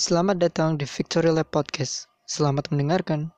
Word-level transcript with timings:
Selamat 0.00 0.40
datang 0.40 0.80
di 0.80 0.88
Victory 0.88 1.28
Lab 1.28 1.52
Podcast. 1.52 2.08
Selamat 2.24 2.72
mendengarkan. 2.72 3.36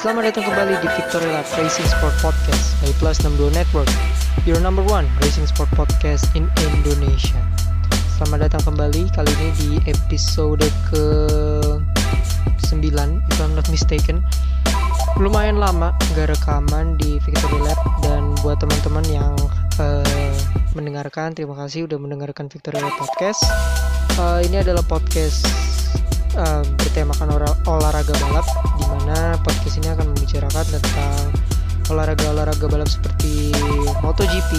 Selamat 0.00 0.32
datang 0.32 0.48
kembali 0.48 0.80
di 0.80 0.88
Victory 0.96 1.28
Lab 1.28 1.44
Racing 1.60 1.84
Sport 1.84 2.16
Podcast 2.24 2.72
by 2.80 2.88
Plus 2.96 3.20
62 3.20 3.52
Network. 3.52 3.90
Your 4.48 4.56
number 4.56 4.80
one 4.80 5.04
racing 5.20 5.44
sport 5.44 5.68
podcast 5.76 6.24
in 6.32 6.48
Indonesia. 6.72 7.36
Selamat 8.16 8.48
datang 8.48 8.72
kembali 8.72 9.12
kali 9.12 9.28
ini 9.28 9.48
di 9.60 9.70
episode 9.84 10.64
ke 10.88 11.04
9 12.72 12.80
if 13.28 13.36
I'm 13.44 13.52
not 13.52 13.68
mistaken. 13.68 14.24
Lumayan 15.20 15.60
lama 15.60 15.92
gak 16.16 16.32
rekaman 16.32 16.96
di 16.96 17.20
Victory 17.20 17.60
Lab 17.60 17.76
dan 18.00 18.32
buat 18.40 18.56
teman-teman 18.56 19.04
yang 19.04 19.36
eh, 19.84 20.32
mendengarkan 20.72 21.36
terima 21.36 21.52
kasih 21.60 21.84
udah 21.84 22.00
mendengarkan 22.00 22.48
Victory 22.48 22.80
Lab 22.80 22.96
Podcast. 22.96 23.44
Eh, 24.16 24.48
ini 24.48 24.64
adalah 24.64 24.80
podcast 24.80 25.44
uh, 26.36 26.62
bertemakan 26.78 27.28
ora- 27.34 27.58
olahraga 27.66 28.14
balap 28.18 28.39
di 28.78 28.84
mana 28.86 29.36
podcast 29.42 29.76
ini 29.80 29.88
akan 29.90 30.06
membicarakan 30.14 30.66
tentang 30.68 31.18
olahraga-olahraga 31.90 32.66
balap 32.70 32.86
seperti 32.86 33.50
MotoGP, 34.00 34.50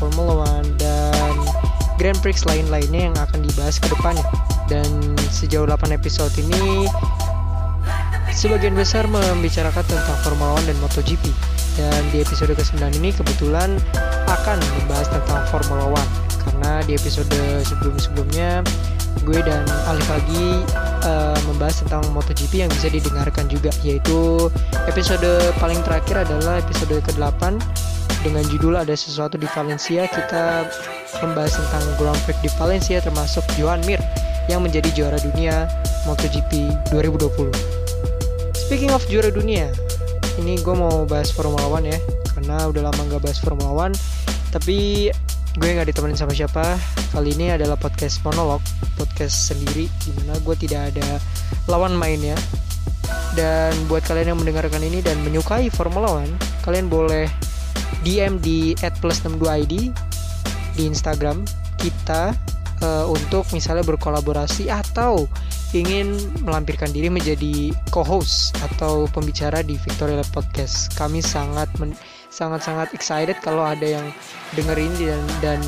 Formula 0.00 0.48
One 0.48 0.68
dan 0.80 1.36
Grand 2.00 2.16
Prix 2.24 2.48
lain-lainnya 2.48 3.12
yang 3.12 3.16
akan 3.20 3.44
dibahas 3.44 3.76
ke 3.76 3.92
depannya. 3.92 4.24
Dan 4.66 4.88
sejauh 5.28 5.68
8 5.68 5.92
episode 5.92 6.32
ini 6.40 6.88
sebagian 8.32 8.72
besar 8.72 9.04
membicarakan 9.04 9.84
tentang 9.84 10.16
Formula 10.24 10.56
One 10.56 10.64
dan 10.64 10.78
MotoGP. 10.80 11.28
Dan 11.76 12.00
di 12.10 12.24
episode 12.24 12.56
ke-9 12.56 12.80
ini 12.98 13.12
kebetulan 13.12 13.76
akan 14.26 14.58
membahas 14.80 15.12
tentang 15.12 15.44
Formula 15.52 15.92
One 15.92 16.10
karena 16.40 16.80
di 16.88 16.96
episode 16.96 17.28
sebelum-sebelumnya 17.68 18.64
gue 19.26 19.40
dan 19.42 19.64
Alif 19.90 20.06
lagi 20.08 20.64
eh, 21.04 21.38
membahas 21.50 21.82
tentang 21.84 22.02
MotoGP 22.14 22.66
yang 22.66 22.70
bisa 22.72 22.88
didengarkan 22.88 23.46
juga 23.46 23.70
yaitu 23.84 24.48
episode 24.88 25.28
paling 25.60 25.78
terakhir 25.84 26.24
adalah 26.24 26.62
episode 26.62 26.96
ke-8 27.04 27.58
dengan 28.20 28.44
judul 28.52 28.76
ada 28.76 28.92
sesuatu 28.92 29.40
di 29.40 29.48
Valencia. 29.50 30.04
Kita 30.08 30.68
membahas 31.24 31.56
tentang 31.56 31.84
Grand 31.96 32.20
Prix 32.24 32.38
di 32.40 32.50
Valencia 32.56 33.00
termasuk 33.00 33.44
Joan 33.56 33.82
Mir 33.88 34.00
yang 34.48 34.64
menjadi 34.64 34.88
juara 34.92 35.18
dunia 35.20 35.68
MotoGP 36.08 36.74
2020 36.90 37.54
Speaking 38.56 38.90
of 38.90 39.04
juara 39.06 39.30
dunia 39.30 39.68
ini 40.38 40.56
gue 40.62 40.74
mau 40.74 41.04
bahas 41.04 41.28
Formula 41.34 41.68
One 41.68 41.90
ya 41.92 41.98
karena 42.40 42.64
udah 42.72 42.82
lama 42.88 43.00
nggak 43.04 43.20
bahas 43.20 43.38
Formula 43.42 43.70
One. 43.90 43.94
Tapi 44.50 45.10
gue 45.58 45.66
nggak 45.74 45.90
ditemenin 45.90 46.14
sama 46.14 46.30
siapa 46.30 46.78
kali 47.10 47.34
ini 47.34 47.50
adalah 47.50 47.74
podcast 47.74 48.22
monolog 48.22 48.62
podcast 48.94 49.50
sendiri 49.50 49.90
di 50.06 50.10
mana 50.22 50.38
gue 50.38 50.54
tidak 50.54 50.94
ada 50.94 51.18
lawan 51.66 51.90
mainnya 51.96 52.38
dan 53.34 53.74
buat 53.90 54.06
kalian 54.06 54.34
yang 54.34 54.38
mendengarkan 54.38 54.82
ini 54.82 55.02
dan 55.02 55.18
menyukai 55.26 55.66
Formula 55.74 56.22
One 56.22 56.30
kalian 56.62 56.86
boleh 56.86 57.26
DM 58.06 58.38
di 58.38 58.78
@plus62id 58.78 59.90
di 60.78 60.82
Instagram 60.86 61.42
kita 61.82 62.30
eh, 62.80 63.04
untuk 63.10 63.44
misalnya 63.50 63.82
berkolaborasi 63.82 64.70
atau 64.70 65.26
ingin 65.70 66.18
melampirkan 66.42 66.90
diri 66.90 67.06
menjadi 67.06 67.70
co-host 67.94 68.58
atau 68.58 69.06
pembicara 69.14 69.62
di 69.62 69.78
Victoria 69.78 70.22
Podcast. 70.34 70.90
Kami 70.98 71.22
sangat 71.22 71.70
men- 71.78 71.94
sangat-sangat 72.30 72.94
excited 72.94 73.36
kalau 73.42 73.66
ada 73.66 74.00
yang 74.00 74.06
dengerin 74.54 74.90
dan 74.98 75.22
dan 75.42 75.60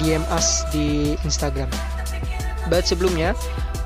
DM 0.00 0.24
us 0.32 0.64
di 0.70 1.18
Instagram. 1.24 1.68
But 2.72 2.88
sebelumnya, 2.88 3.36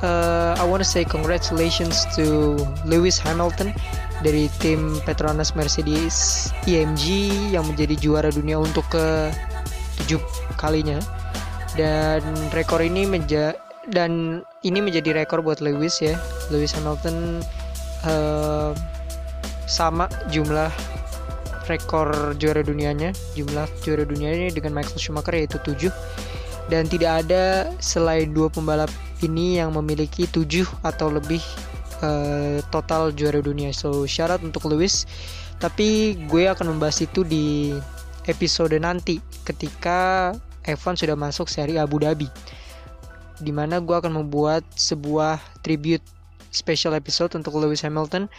uh, 0.03 0.55
I 0.59 0.65
wanna 0.67 0.87
say 0.87 1.03
congratulations 1.03 2.07
to 2.15 2.59
Lewis 2.87 3.19
Hamilton 3.19 3.75
dari 4.23 4.51
tim 4.59 4.99
Petronas 5.07 5.55
Mercedes 5.55 6.51
EMG 6.67 7.07
yang 7.55 7.67
menjadi 7.67 7.95
juara 7.99 8.31
dunia 8.35 8.59
untuk 8.59 8.87
ke 8.91 9.31
tujuh 10.05 10.23
kalinya 10.59 10.99
dan 11.79 12.23
rekor 12.51 12.83
ini 12.83 13.07
menja 13.07 13.55
dan 13.95 14.43
ini 14.67 14.83
menjadi 14.83 15.23
rekor 15.23 15.41
buat 15.41 15.63
Lewis 15.63 16.03
ya 16.03 16.19
Lewis 16.51 16.75
Hamilton 16.75 17.41
eh, 18.05 18.71
sama 19.71 20.11
jumlah 20.33 20.73
rekor 21.69 22.35
juara 22.41 22.65
dunianya 22.65 23.13
jumlah 23.37 23.69
juara 23.85 24.09
dunianya 24.09 24.51
dengan 24.51 24.75
Michael 24.75 24.99
Schumacher 24.99 25.37
yaitu 25.37 25.61
7 25.61 25.93
dan 26.69 26.85
tidak 26.85 27.25
ada 27.25 27.73
selain 27.81 28.33
dua 28.33 28.53
pembalap 28.53 28.93
ini 29.25 29.57
yang 29.59 29.73
memiliki 29.73 30.29
7 30.29 30.65
atau 30.85 31.09
lebih 31.09 31.41
eh, 32.05 32.61
total 32.69 33.11
juara 33.17 33.41
dunia. 33.41 33.73
So 33.73 34.05
syarat 34.05 34.45
untuk 34.45 34.69
Lewis. 34.69 35.09
Tapi 35.59 36.15
gue 36.31 36.47
akan 36.47 36.77
membahas 36.77 37.03
itu 37.03 37.27
di 37.27 37.75
episode 38.31 38.77
nanti 38.79 39.19
ketika 39.43 40.31
F1 40.63 41.03
sudah 41.03 41.17
masuk 41.19 41.51
seri 41.51 41.81
Abu 41.81 41.99
Dhabi 41.99 42.29
di 43.43 43.51
mana 43.51 43.83
gue 43.83 43.97
akan 43.97 44.23
membuat 44.23 44.63
sebuah 44.79 45.41
tribute 45.67 46.05
special 46.55 46.95
episode 46.95 47.35
untuk 47.35 47.59
Lewis 47.59 47.83
Hamilton 47.83 48.31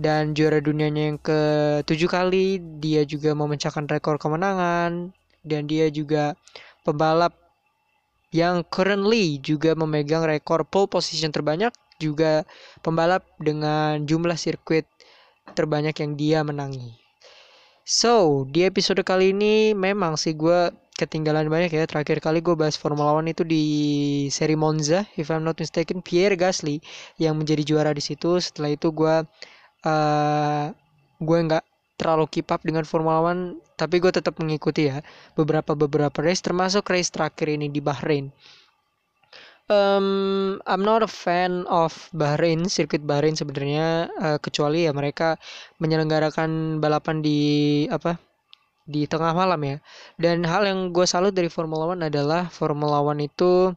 dan 0.00 0.32
juara 0.32 0.64
dunianya 0.64 1.12
yang 1.12 1.18
ke 1.20 1.40
tujuh 1.84 2.08
kali 2.08 2.56
dia 2.80 3.04
juga 3.04 3.36
memecahkan 3.36 3.84
rekor 3.84 4.16
kemenangan 4.16 5.12
dan 5.44 5.68
dia 5.68 5.92
juga 5.92 6.32
pembalap 6.88 7.36
yang 8.32 8.64
currently 8.64 9.36
juga 9.44 9.76
memegang 9.76 10.24
rekor 10.24 10.64
pole 10.64 10.88
position 10.88 11.28
terbanyak 11.28 11.74
juga 12.00 12.48
pembalap 12.80 13.28
dengan 13.36 14.00
jumlah 14.08 14.40
sirkuit 14.40 14.88
terbanyak 15.52 15.92
yang 16.00 16.12
dia 16.16 16.38
menangi. 16.40 16.96
So, 17.84 18.46
di 18.48 18.64
episode 18.64 19.02
kali 19.02 19.34
ini 19.34 19.74
memang 19.76 20.14
sih 20.14 20.32
gue 20.32 20.70
ketinggalan 20.94 21.50
banyak 21.50 21.74
ya. 21.74 21.84
Terakhir 21.90 22.22
kali 22.22 22.38
gue 22.38 22.54
bahas 22.54 22.78
Formula 22.78 23.18
One 23.18 23.34
itu 23.34 23.42
di 23.42 23.64
seri 24.30 24.54
Monza, 24.54 25.04
if 25.18 25.28
I'm 25.28 25.42
not 25.42 25.58
mistaken, 25.58 25.98
Pierre 26.00 26.38
Gasly 26.38 26.78
yang 27.18 27.34
menjadi 27.36 27.66
juara 27.66 27.90
di 27.90 28.00
situ. 28.00 28.38
Setelah 28.38 28.78
itu 28.78 28.94
gue 28.94 29.26
eh 29.84 30.66
gue 31.20 31.38
nggak 31.46 31.64
terlalu 32.00 32.24
keep 32.32 32.48
up 32.48 32.64
dengan 32.64 32.88
Formula 32.88 33.20
One, 33.20 33.60
tapi 33.76 34.00
gue 34.00 34.08
tetap 34.08 34.40
mengikuti 34.40 34.88
ya 34.88 35.04
beberapa 35.36 35.76
beberapa 35.76 36.24
race, 36.24 36.40
termasuk 36.40 36.88
race 36.88 37.12
terakhir 37.12 37.52
ini 37.52 37.68
di 37.68 37.84
Bahrain. 37.84 38.32
Um, 39.70 40.58
I'm 40.66 40.82
not 40.82 41.04
a 41.04 41.10
fan 41.12 41.62
of 41.70 41.94
Bahrain, 42.10 42.66
sirkuit 42.66 43.06
Bahrain 43.06 43.38
sebenarnya 43.38 44.10
eh, 44.18 44.38
kecuali 44.42 44.88
ya 44.88 44.90
mereka 44.90 45.38
menyelenggarakan 45.78 46.82
balapan 46.82 47.22
di 47.22 47.38
apa 47.86 48.18
di 48.88 49.06
tengah 49.06 49.30
malam 49.30 49.60
ya. 49.62 49.76
Dan 50.18 50.42
hal 50.42 50.66
yang 50.66 50.90
gue 50.90 51.06
salut 51.06 51.30
dari 51.30 51.46
Formula 51.46 51.86
One 51.86 52.02
adalah 52.08 52.50
Formula 52.50 52.98
One 52.98 53.30
itu 53.30 53.70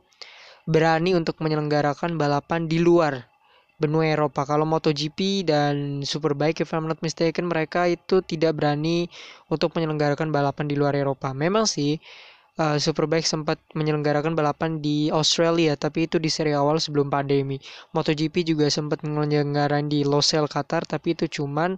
berani 0.66 1.14
untuk 1.14 1.38
menyelenggarakan 1.44 2.16
balapan 2.18 2.66
di 2.72 2.80
luar 2.82 3.33
benua 3.84 4.08
Eropa. 4.08 4.48
Kalau 4.48 4.64
MotoGP 4.64 5.44
dan 5.44 6.00
Superbike, 6.08 6.64
if 6.64 6.72
I'm 6.72 6.88
not 6.88 7.04
mistaken, 7.04 7.52
mereka 7.52 7.92
itu 7.92 8.24
tidak 8.24 8.56
berani 8.56 9.12
untuk 9.52 9.76
menyelenggarakan 9.76 10.32
balapan 10.32 10.72
di 10.72 10.80
luar 10.80 10.96
Eropa. 10.96 11.36
Memang 11.36 11.68
sih 11.68 12.00
uh, 12.64 12.80
Superbike 12.80 13.28
sempat 13.28 13.60
menyelenggarakan 13.76 14.32
balapan 14.40 14.80
di 14.80 15.12
Australia, 15.12 15.76
tapi 15.76 16.08
itu 16.08 16.16
di 16.24 16.32
seri 16.32 16.56
awal 16.56 16.80
sebelum 16.80 17.12
pandemi. 17.12 17.60
MotoGP 17.92 18.48
juga 18.48 18.72
sempat 18.72 19.04
menyelenggarakan 19.04 19.92
di 19.92 20.08
Losail, 20.08 20.48
Qatar, 20.48 20.88
tapi 20.88 21.12
itu 21.20 21.28
cuman 21.28 21.76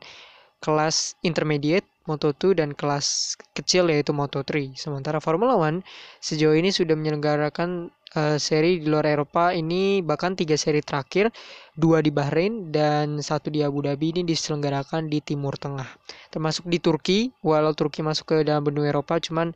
kelas 0.64 1.18
intermediate 1.22 1.86
Moto2 2.06 2.58
dan 2.62 2.70
kelas 2.78 3.38
kecil 3.58 3.90
yaitu 3.90 4.14
Moto3. 4.14 4.78
Sementara 4.78 5.18
Formula 5.18 5.58
One 5.58 5.82
sejauh 6.22 6.54
ini 6.54 6.70
sudah 6.70 6.94
menyelenggarakan 6.94 7.90
eh, 8.16 8.40
seri 8.40 8.80
di 8.80 8.88
luar 8.88 9.06
Eropa 9.06 9.52
ini 9.52 10.00
bahkan 10.00 10.34
tiga 10.34 10.56
seri 10.56 10.80
terakhir, 10.80 11.30
dua 11.76 12.00
di 12.00 12.10
Bahrain 12.10 12.72
dan 12.72 13.20
satu 13.20 13.52
di 13.52 13.62
Abu 13.62 13.84
Dhabi 13.84 14.16
ini 14.16 14.22
diselenggarakan 14.24 15.12
di 15.12 15.20
Timur 15.20 15.60
Tengah. 15.60 15.86
Termasuk 16.32 16.66
di 16.72 16.80
Turki, 16.80 17.30
walau 17.44 17.76
Turki 17.76 18.02
masuk 18.02 18.32
ke 18.32 18.36
dalam 18.48 18.64
benua 18.64 18.90
Eropa, 18.90 19.20
cuman 19.20 19.52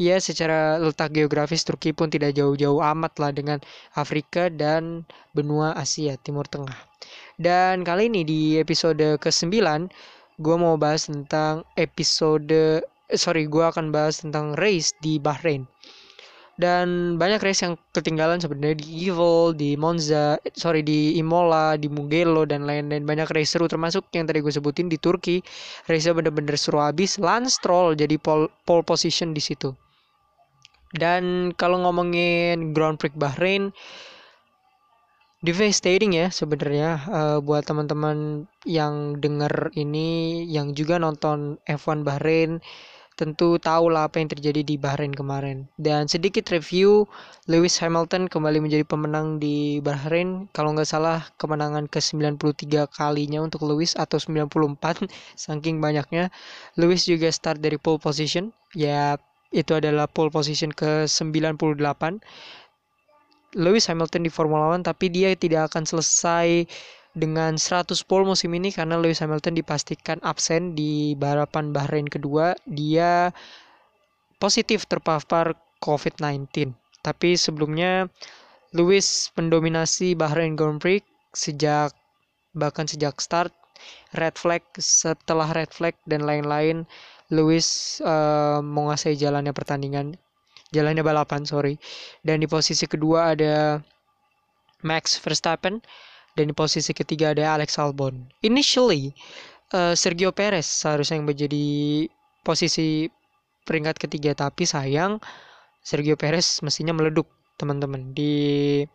ya 0.00 0.16
secara 0.18 0.80
letak 0.80 1.12
geografis 1.12 1.62
Turki 1.62 1.92
pun 1.92 2.08
tidak 2.08 2.34
jauh-jauh 2.34 2.80
amat 2.82 3.12
lah 3.20 3.30
dengan 3.30 3.58
Afrika 3.94 4.48
dan 4.48 5.04
benua 5.36 5.76
Asia 5.76 6.16
Timur 6.18 6.48
Tengah. 6.48 6.74
Dan 7.38 7.86
kali 7.86 8.10
ini 8.10 8.26
di 8.26 8.40
episode 8.58 9.20
ke-9 9.22 9.54
gue 10.38 10.56
mau 10.58 10.78
bahas 10.78 11.10
tentang 11.10 11.66
episode 11.74 12.46
eh, 12.50 13.18
sorry 13.18 13.50
gue 13.50 13.62
akan 13.62 13.90
bahas 13.90 14.22
tentang 14.22 14.54
race 14.54 14.94
di 15.02 15.18
Bahrain 15.18 15.66
dan 16.58 17.14
banyak 17.22 17.38
race 17.38 17.62
yang 17.62 17.78
ketinggalan 17.94 18.42
sebenarnya. 18.42 18.82
Di 18.82 18.86
Evil, 19.06 19.54
di 19.54 19.78
Monza, 19.78 20.42
eh, 20.42 20.50
sorry 20.58 20.82
di 20.82 21.14
Imola, 21.14 21.78
di 21.78 21.86
Mugello 21.86 22.42
dan 22.42 22.66
lain-lain. 22.66 23.06
Banyak 23.06 23.30
race 23.30 23.54
seru. 23.54 23.70
Termasuk 23.70 24.10
yang 24.10 24.26
tadi 24.26 24.42
gue 24.42 24.50
sebutin 24.50 24.90
di 24.90 24.98
Turki. 24.98 25.38
Race 25.86 26.10
bener-bener 26.10 26.58
seru 26.58 26.82
habis 26.82 27.14
Lance 27.22 27.62
Stroll 27.62 27.94
jadi 27.94 28.18
pole, 28.18 28.50
pole 28.66 28.82
position 28.82 29.30
di 29.30 29.38
situ. 29.38 29.70
Dan 30.98 31.54
kalau 31.54 31.78
ngomongin 31.86 32.74
Grand 32.74 32.98
Prix 32.98 33.14
Bahrain 33.14 33.70
devastating 35.38 36.18
ya 36.18 36.26
sebenarnya 36.34 36.90
eh, 37.06 37.38
buat 37.38 37.62
teman-teman 37.62 38.50
yang 38.66 39.22
denger 39.22 39.70
ini 39.78 40.42
yang 40.50 40.74
juga 40.74 40.98
nonton 40.98 41.62
F1 41.70 42.02
Bahrain 42.02 42.58
tentu 43.18 43.58
tahu 43.58 43.90
lah 43.90 44.06
apa 44.06 44.22
yang 44.22 44.30
terjadi 44.30 44.62
di 44.62 44.78
Bahrain 44.78 45.10
kemarin. 45.10 45.66
Dan 45.74 46.06
sedikit 46.06 46.46
review, 46.54 47.10
Lewis 47.50 47.74
Hamilton 47.82 48.30
kembali 48.30 48.62
menjadi 48.62 48.86
pemenang 48.86 49.42
di 49.42 49.82
Bahrain. 49.82 50.46
Kalau 50.54 50.70
nggak 50.78 50.86
salah 50.86 51.26
kemenangan 51.42 51.90
ke-93 51.90 52.86
kalinya 52.94 53.42
untuk 53.42 53.66
Lewis 53.66 53.98
atau 53.98 54.22
94 54.22 55.10
saking 55.34 55.82
banyaknya. 55.82 56.30
Lewis 56.78 57.10
juga 57.10 57.26
start 57.34 57.58
dari 57.58 57.74
pole 57.74 57.98
position. 57.98 58.54
Ya 58.78 59.18
itu 59.50 59.74
adalah 59.74 60.06
pole 60.06 60.30
position 60.30 60.70
ke-98. 60.70 62.22
Lewis 63.58 63.88
Hamilton 63.90 64.22
di 64.22 64.30
Formula 64.30 64.70
One 64.70 64.84
tapi 64.84 65.08
dia 65.08 65.32
tidak 65.32 65.72
akan 65.72 65.88
selesai 65.88 66.68
dengan 67.18 67.58
100 67.58 67.90
pole 68.06 68.24
musim 68.24 68.54
ini 68.54 68.70
karena 68.70 68.94
Lewis 68.94 69.18
Hamilton 69.18 69.58
dipastikan 69.58 70.22
absen 70.22 70.78
di 70.78 71.18
balapan 71.18 71.74
Bahrain 71.74 72.06
kedua. 72.06 72.54
Dia 72.64 73.34
positif 74.38 74.86
terpapar 74.86 75.58
COVID-19. 75.82 76.70
Tapi 77.02 77.34
sebelumnya 77.34 78.06
Lewis 78.70 79.34
mendominasi 79.34 80.14
Bahrain 80.14 80.54
Grand 80.54 80.78
Prix 80.78 81.02
sejak 81.34 81.92
bahkan 82.56 82.88
sejak 82.88 83.20
start 83.20 83.52
red 84.16 84.34
flag 84.34 84.64
setelah 84.78 85.46
red 85.54 85.70
flag 85.70 85.94
dan 86.08 86.24
lain-lain 86.24 86.88
Lewis 87.28 88.00
uh, 88.02 88.58
menguasai 88.64 89.14
jalannya 89.14 89.52
pertandingan 89.52 90.16
jalannya 90.74 91.04
balapan 91.04 91.44
sorry 91.44 91.76
dan 92.24 92.40
di 92.40 92.48
posisi 92.48 92.88
kedua 92.88 93.36
ada 93.36 93.80
Max 94.84 95.16
Verstappen 95.20 95.80
dan 96.38 96.46
di 96.46 96.54
posisi 96.54 96.94
ketiga 96.94 97.34
ada 97.34 97.58
Alex 97.58 97.74
Albon 97.82 98.30
initially 98.46 99.10
uh, 99.74 99.98
Sergio 99.98 100.30
Perez 100.30 100.70
seharusnya 100.70 101.18
yang 101.18 101.26
menjadi 101.26 101.66
posisi 102.46 103.10
peringkat 103.66 103.98
ketiga 103.98 104.38
tapi 104.38 104.62
sayang 104.62 105.18
Sergio 105.82 106.14
Perez 106.14 106.62
mestinya 106.62 106.94
meleduk 106.94 107.26
teman-teman 107.58 108.14
di 108.14 108.86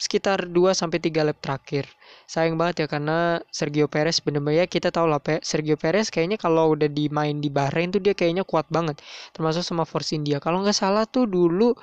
sekitar 0.00 0.48
2 0.48 0.72
sampai 0.72 0.96
3 0.96 1.28
lap 1.28 1.38
terakhir. 1.44 1.84
Sayang 2.24 2.56
banget 2.56 2.84
ya 2.84 2.86
karena 2.88 3.44
Sergio 3.52 3.84
Perez 3.84 4.24
bener-bener 4.24 4.64
ya 4.64 4.66
kita 4.66 4.88
tahu 4.88 5.04
lah 5.04 5.20
Sergio 5.44 5.76
Perez 5.76 6.08
kayaknya 6.08 6.40
kalau 6.40 6.72
udah 6.72 6.88
dimain 6.88 7.36
di 7.36 7.52
Bahrain 7.52 7.92
tuh 7.92 8.00
dia 8.00 8.16
kayaknya 8.16 8.48
kuat 8.48 8.64
banget 8.72 8.96
termasuk 9.36 9.60
sama 9.60 9.84
Force 9.84 10.16
India. 10.16 10.40
Kalau 10.40 10.64
nggak 10.64 10.74
salah 10.74 11.04
tuh 11.04 11.28
dulu 11.28 11.76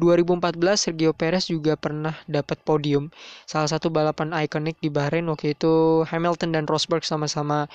2014 0.00 0.56
Sergio 0.80 1.12
Perez 1.12 1.52
juga 1.52 1.76
pernah 1.76 2.16
dapat 2.24 2.56
podium. 2.64 3.12
Salah 3.44 3.68
satu 3.68 3.92
balapan 3.92 4.32
ikonik 4.32 4.80
di 4.80 4.88
Bahrain 4.88 5.28
waktu 5.28 5.52
itu 5.52 6.02
Hamilton 6.08 6.56
dan 6.56 6.64
Rosberg 6.64 7.04
sama-sama 7.04 7.68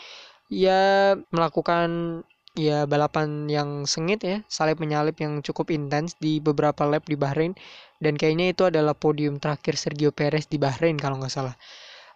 ya 0.49 1.13
melakukan 1.29 2.21
ya 2.55 2.87
balapan 2.89 3.45
yang 3.51 3.83
sengit 3.85 4.23
ya, 4.23 4.37
salib 4.49 4.79
menyalip 4.79 5.19
yang 5.19 5.43
cukup 5.43 5.69
intens 5.69 6.15
di 6.17 6.39
beberapa 6.39 6.87
lap 6.87 7.03
di 7.05 7.19
Bahrain 7.19 7.53
dan 7.99 8.15
kayaknya 8.15 8.55
itu 8.55 8.63
adalah 8.65 8.95
podium 8.95 9.37
terakhir 9.37 9.75
Sergio 9.75 10.09
Perez 10.15 10.47
di 10.47 10.57
Bahrain 10.57 10.95
kalau 10.95 11.19
nggak 11.19 11.33
salah. 11.33 11.55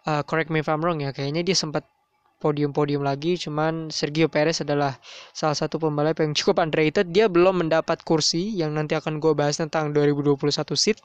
Uh, 0.08 0.24
correct 0.24 0.48
me 0.48 0.64
if 0.64 0.68
I'm 0.72 0.80
wrong 0.80 1.04
ya, 1.04 1.12
kayaknya 1.12 1.44
dia 1.44 1.52
sempat 1.52 1.84
podium-podium 2.40 3.04
lagi, 3.04 3.36
cuman 3.36 3.92
Sergio 3.92 4.32
Perez 4.32 4.64
adalah 4.64 4.96
salah 5.36 5.54
satu 5.54 5.76
pembalap 5.76 6.18
yang 6.24 6.32
cukup 6.32 6.64
underrated. 6.64 7.12
Dia 7.12 7.28
belum 7.28 7.62
mendapat 7.62 8.00
kursi 8.02 8.56
yang 8.56 8.72
nanti 8.72 8.96
akan 8.96 9.20
gue 9.20 9.36
bahas 9.36 9.60
tentang 9.60 9.92
2021 9.92 10.40
seat. 10.74 10.98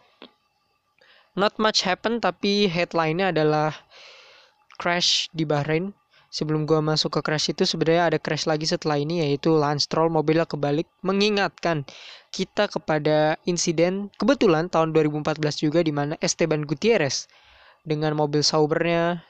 Not 1.35 1.59
much 1.59 1.83
happen, 1.83 2.23
tapi 2.23 2.71
headline-nya 2.71 3.35
adalah 3.35 3.75
crash 4.79 5.27
di 5.35 5.43
Bahrain 5.43 5.91
sebelum 6.35 6.67
gua 6.67 6.83
masuk 6.83 7.15
ke 7.15 7.19
crash 7.23 7.55
itu 7.55 7.63
sebenarnya 7.63 8.11
ada 8.11 8.19
crash 8.19 8.43
lagi 8.43 8.67
setelah 8.67 8.99
ini 8.99 9.23
yaitu 9.23 9.55
Lance 9.55 9.87
Stroll 9.87 10.11
mobilnya 10.11 10.43
kebalik 10.43 10.83
mengingatkan 10.99 11.87
kita 12.35 12.67
kepada 12.67 13.39
insiden 13.47 14.11
kebetulan 14.19 14.67
tahun 14.67 14.91
2014 14.91 15.39
juga 15.63 15.79
di 15.79 15.95
mana 15.95 16.19
Esteban 16.19 16.67
Gutierrez 16.67 17.31
dengan 17.87 18.19
mobil 18.19 18.43
Saubernya 18.43 19.23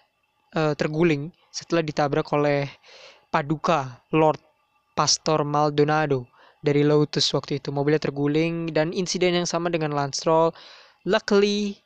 uh, 0.54 0.78
terguling 0.78 1.34
setelah 1.50 1.82
ditabrak 1.82 2.30
oleh 2.36 2.70
Paduka 3.34 4.06
Lord 4.14 4.38
Pastor 4.94 5.42
Maldonado 5.42 6.30
dari 6.62 6.86
Lotus 6.86 7.34
waktu 7.34 7.58
itu 7.58 7.74
mobilnya 7.74 8.02
terguling 8.02 8.70
dan 8.70 8.94
insiden 8.94 9.34
yang 9.34 9.50
sama 9.50 9.74
dengan 9.74 9.96
Lance 9.98 10.22
Stroll 10.22 10.54
luckily 11.10 11.82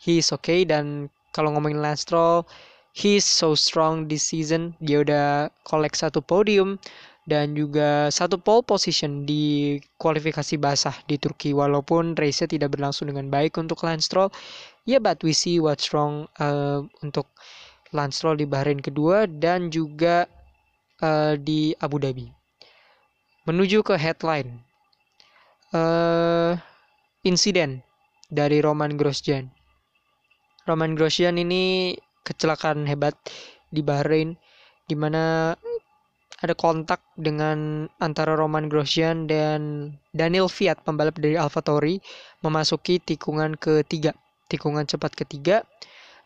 he 0.00 0.24
is 0.24 0.32
okay 0.32 0.64
dan 0.64 1.12
kalau 1.36 1.52
ngomongin 1.52 1.84
Lance 1.84 2.08
Stroll 2.08 2.48
he's 2.92 3.24
so 3.24 3.54
strong 3.54 4.10
this 4.10 4.26
season. 4.30 4.74
Dia 4.82 5.02
udah 5.02 5.50
collect 5.66 5.98
satu 5.98 6.22
podium 6.22 6.78
dan 7.28 7.54
juga 7.54 8.10
satu 8.10 8.40
pole 8.40 8.66
position 8.66 9.22
di 9.22 9.78
kualifikasi 10.00 10.58
basah 10.58 10.96
di 11.06 11.20
Turki 11.20 11.54
walaupun 11.54 12.18
race-nya 12.18 12.50
tidak 12.50 12.74
berlangsung 12.74 13.12
dengan 13.12 13.30
baik 13.30 13.54
untuk 13.60 13.82
Lance 13.86 14.10
Stroll. 14.10 14.30
Ya, 14.88 14.98
yeah, 14.98 15.00
but 15.00 15.20
we 15.22 15.30
see 15.36 15.62
what's 15.62 15.92
wrong 15.94 16.26
uh, 16.42 16.82
untuk 17.04 17.28
Lance 17.90 18.22
Stroll 18.22 18.38
di 18.38 18.46
Bahrain 18.46 18.78
kedua 18.78 19.26
dan 19.26 19.68
juga 19.70 20.26
uh, 21.02 21.34
di 21.34 21.74
Abu 21.82 21.98
Dhabi. 21.98 22.30
Menuju 23.48 23.82
ke 23.82 23.98
headline. 23.98 24.62
Uh, 25.70 26.58
insiden 27.22 27.82
dari 28.30 28.58
Roman 28.62 28.98
Grosjean. 28.98 29.50
Roman 30.66 30.94
Grosjean 30.94 31.38
ini 31.38 31.94
kecelakaan 32.26 32.86
hebat 32.86 33.14
di 33.70 33.82
Bahrain 33.82 34.34
di 34.86 34.94
mana 34.98 35.54
ada 36.40 36.54
kontak 36.56 37.04
dengan 37.20 37.84
antara 38.00 38.32
Roman 38.34 38.66
Grosjean 38.66 39.28
dan 39.28 39.92
Daniel 40.16 40.48
Fiat 40.48 40.80
pembalap 40.82 41.20
dari 41.20 41.36
AlphaTauri 41.36 42.00
memasuki 42.40 42.96
tikungan 42.98 43.60
ketiga 43.60 44.16
tikungan 44.48 44.88
cepat 44.88 45.14
ketiga 45.14 45.62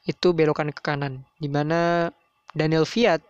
itu 0.04 0.36
belokan 0.36 0.70
ke 0.70 0.80
kanan 0.84 1.24
di 1.40 1.48
mana 1.48 2.12
Daniel 2.52 2.84
Fiat 2.84 3.24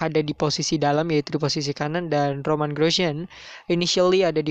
ada 0.00 0.18
di 0.18 0.34
posisi 0.34 0.74
dalam 0.80 1.06
yaitu 1.12 1.38
di 1.38 1.40
posisi 1.40 1.70
kanan 1.70 2.10
dan 2.10 2.42
Roman 2.42 2.74
Grosjean 2.74 3.30
initially 3.70 4.26
ada 4.26 4.42
di 4.42 4.50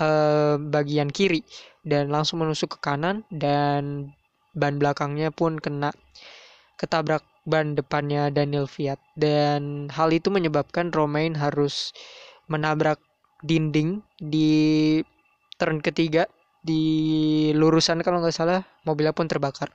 uh, 0.00 0.60
bagian 0.60 1.08
kiri 1.08 1.40
dan 1.82 2.12
langsung 2.12 2.44
menusuk 2.44 2.76
ke 2.76 2.78
kanan 2.84 3.24
dan 3.32 4.12
ban 4.52 4.76
belakangnya 4.76 5.32
pun 5.32 5.56
kena 5.56 5.90
ketabrak 6.76 7.24
ban 7.48 7.74
depannya 7.74 8.30
Daniel 8.30 8.70
Fiat. 8.70 9.00
Dan 9.18 9.90
hal 9.90 10.14
itu 10.14 10.30
menyebabkan 10.30 10.94
Romain 10.94 11.34
harus 11.34 11.90
menabrak 12.46 13.00
dinding 13.42 14.04
di 14.20 15.00
turn 15.58 15.82
ketiga 15.82 16.30
di 16.62 17.50
lurusan 17.58 18.06
kalau 18.06 18.22
nggak 18.22 18.34
salah 18.34 18.62
mobilnya 18.86 19.10
pun 19.10 19.26
terbakar 19.26 19.74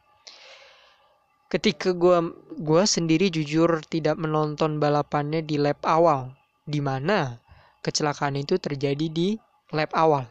ketika 1.47 1.95
gue 1.95 2.17
gua 2.59 2.83
sendiri 2.83 3.31
jujur 3.31 3.79
tidak 3.87 4.19
menonton 4.19 4.79
balapannya 4.81 5.43
di 5.43 5.55
lap 5.55 5.79
awal 5.87 6.35
di 6.67 6.83
mana 6.83 7.39
kecelakaan 7.83 8.35
itu 8.35 8.59
terjadi 8.59 9.07
di 9.07 9.39
lap 9.71 9.95
awal. 9.95 10.27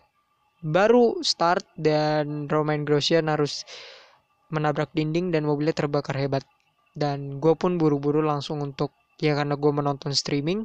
Baru 0.61 1.21
start 1.25 1.65
dan 1.79 2.49
Romain 2.49 2.85
Grosjean 2.85 3.33
harus 3.33 3.65
menabrak 4.53 4.93
dinding 4.93 5.33
dan 5.33 5.49
mobilnya 5.49 5.77
terbakar 5.77 6.17
hebat. 6.17 6.45
Dan 6.97 7.41
gue 7.45 7.53
pun 7.57 7.77
buru-buru 7.77 8.25
langsung 8.25 8.65
untuk 8.65 8.93
ya 9.21 9.37
karena 9.37 9.57
gue 9.57 9.73
menonton 9.73 10.17
streaming 10.17 10.65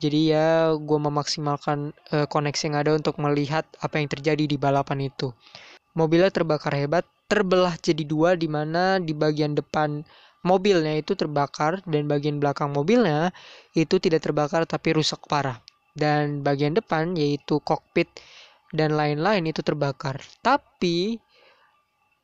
jadi 0.00 0.20
ya 0.32 0.48
gue 0.80 0.98
memaksimalkan 0.98 1.92
uh, 2.16 2.24
koneksi 2.24 2.72
yang 2.72 2.76
ada 2.80 2.90
untuk 2.96 3.20
melihat 3.20 3.68
apa 3.84 4.00
yang 4.00 4.08
terjadi 4.08 4.48
di 4.48 4.56
balapan 4.56 5.12
itu. 5.12 5.36
Mobilnya 5.92 6.32
terbakar 6.32 6.72
hebat 6.72 7.04
terbelah 7.30 7.78
jadi 7.78 8.02
dua 8.02 8.34
di 8.34 8.50
mana 8.50 8.98
di 8.98 9.14
bagian 9.14 9.54
depan 9.54 10.02
mobilnya 10.42 10.98
itu 10.98 11.14
terbakar 11.14 11.84
dan 11.86 12.10
bagian 12.10 12.42
belakang 12.42 12.74
mobilnya 12.74 13.30
itu 13.76 14.02
tidak 14.02 14.26
terbakar 14.26 14.66
tapi 14.66 14.96
rusak 14.96 15.22
parah. 15.30 15.62
Dan 15.94 16.42
bagian 16.42 16.74
depan 16.74 17.14
yaitu 17.14 17.62
kokpit 17.62 18.10
dan 18.74 18.94
lain-lain 18.98 19.46
itu 19.46 19.62
terbakar. 19.62 20.18
Tapi 20.42 21.18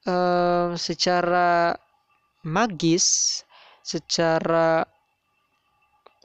uh, 0.06 0.74
secara 0.74 1.74
magis 2.46 3.42
secara 3.82 4.86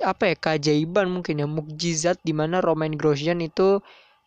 apa 0.01 0.33
ya 0.33 0.35
keajaiban 0.37 1.05
mungkin 1.09 1.45
ya 1.45 1.47
mukjizat 1.49 2.17
di 2.25 2.33
mana 2.33 2.57
Romain 2.57 2.93
Grosjean 2.97 3.37
itu 3.41 3.81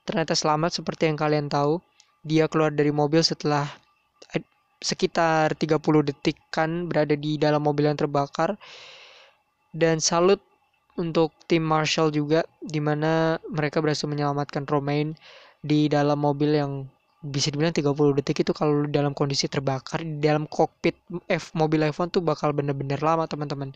ternyata 0.07 0.39
selamat 0.39 0.83
seperti 0.83 1.11
yang 1.11 1.19
kalian 1.19 1.47
tahu. 1.51 1.83
Dia 2.25 2.49
keluar 2.49 2.73
dari 2.73 2.89
mobil 2.89 3.21
setelah 3.21 3.69
sekitar 4.81 5.55
30 5.55 5.79
detikan 6.11 6.87
berada 6.91 7.15
di 7.15 7.37
dalam 7.37 7.63
mobil 7.63 7.91
yang 7.91 7.99
terbakar. 7.99 8.57
Dan 9.75 9.99
salut 9.99 10.39
untuk 10.95 11.35
tim 11.51 11.67
Marshall 11.67 12.15
juga 12.15 12.47
di 12.63 12.79
mana 12.79 13.43
mereka 13.51 13.83
berhasil 13.83 14.07
menyelamatkan 14.07 14.63
Romain 14.71 15.19
di 15.59 15.91
dalam 15.91 16.23
mobil 16.23 16.55
yang 16.55 16.87
bisa 17.25 17.49
dibilang 17.49 17.73
30 17.73 18.21
detik 18.21 18.45
itu 18.45 18.53
kalau 18.53 18.85
dalam 18.87 19.17
kondisi 19.17 19.49
terbakar. 19.51 20.05
Di 20.05 20.23
dalam 20.23 20.47
kokpit 20.47 20.95
F 21.27 21.57
mobil 21.57 21.83
F1 21.91 22.15
tuh 22.15 22.23
bakal 22.23 22.53
bener-bener 22.53 23.01
lama 23.01 23.25
teman-teman. 23.25 23.73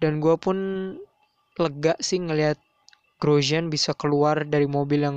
Dan 0.00 0.18
gue 0.18 0.34
pun 0.40 0.56
lega 1.60 1.94
sih 2.00 2.18
ngelihat 2.18 2.56
Grosjean 3.20 3.68
bisa 3.68 3.92
keluar 3.92 4.48
dari 4.48 4.64
mobil 4.64 5.04
yang 5.04 5.16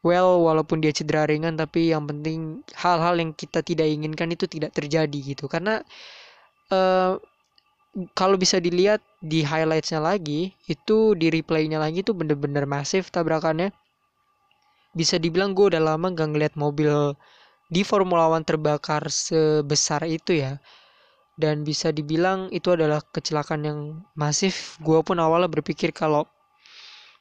well 0.00 0.40
walaupun 0.44 0.80
dia 0.80 0.92
cedera 0.96 1.28
ringan 1.28 1.56
tapi 1.60 1.92
yang 1.92 2.08
penting 2.08 2.64
hal-hal 2.72 3.20
yang 3.20 3.36
kita 3.36 3.60
tidak 3.60 3.86
inginkan 3.88 4.32
itu 4.32 4.48
tidak 4.48 4.72
terjadi 4.72 5.18
gitu. 5.36 5.44
Karena 5.46 5.84
eh, 6.72 7.12
kalau 8.14 8.36
bisa 8.38 8.62
dilihat 8.62 9.02
di 9.18 9.42
highlightsnya 9.42 9.98
lagi 9.98 10.54
itu 10.70 11.18
di 11.18 11.28
replaynya 11.28 11.82
lagi 11.82 12.00
itu 12.06 12.14
bener-bener 12.14 12.64
masif 12.64 13.10
tabrakannya. 13.10 13.74
Bisa 14.94 15.18
dibilang 15.22 15.54
gue 15.54 15.70
udah 15.74 15.82
lama 15.94 16.10
gak 16.10 16.34
ngeliat 16.34 16.54
mobil 16.58 17.14
di 17.70 17.86
Formula 17.86 18.26
One 18.26 18.42
terbakar 18.46 19.06
sebesar 19.10 20.06
itu 20.06 20.38
ya. 20.38 20.58
Dan 21.40 21.64
bisa 21.64 21.88
dibilang 21.94 22.52
itu 22.52 22.74
adalah 22.74 23.00
kecelakaan 23.00 23.62
yang 23.64 23.80
masif. 24.18 24.76
Gue 24.82 25.00
pun 25.00 25.16
awalnya 25.22 25.48
berpikir 25.48 25.90
kalau 25.94 26.26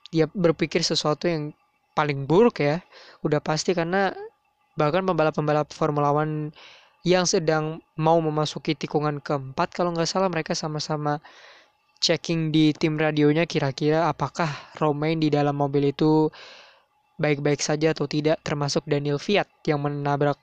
dia 0.09 0.25
berpikir 0.33 0.81
sesuatu 0.81 1.29
yang 1.29 1.53
paling 1.99 2.23
buruk 2.23 2.63
ya 2.63 2.79
udah 3.27 3.43
pasti 3.43 3.75
karena 3.75 4.15
bahkan 4.79 5.03
pembalap-pembalap 5.03 5.67
Formula 5.75 6.15
One 6.15 6.55
yang 7.03 7.27
sedang 7.27 7.83
mau 7.99 8.15
memasuki 8.23 8.71
tikungan 8.71 9.19
keempat 9.19 9.75
kalau 9.75 9.91
nggak 9.91 10.07
salah 10.07 10.31
mereka 10.31 10.55
sama-sama 10.55 11.19
checking 11.99 12.55
di 12.55 12.71
tim 12.71 12.95
radionya 12.95 13.43
kira-kira 13.43 14.07
apakah 14.07 14.47
Romain 14.79 15.19
di 15.19 15.27
dalam 15.27 15.59
mobil 15.59 15.91
itu 15.91 16.31
baik-baik 17.19 17.59
saja 17.59 17.91
atau 17.91 18.07
tidak 18.07 18.39
termasuk 18.47 18.87
Daniel 18.87 19.19
Fiat 19.19 19.51
yang 19.67 19.83
menabrak 19.83 20.39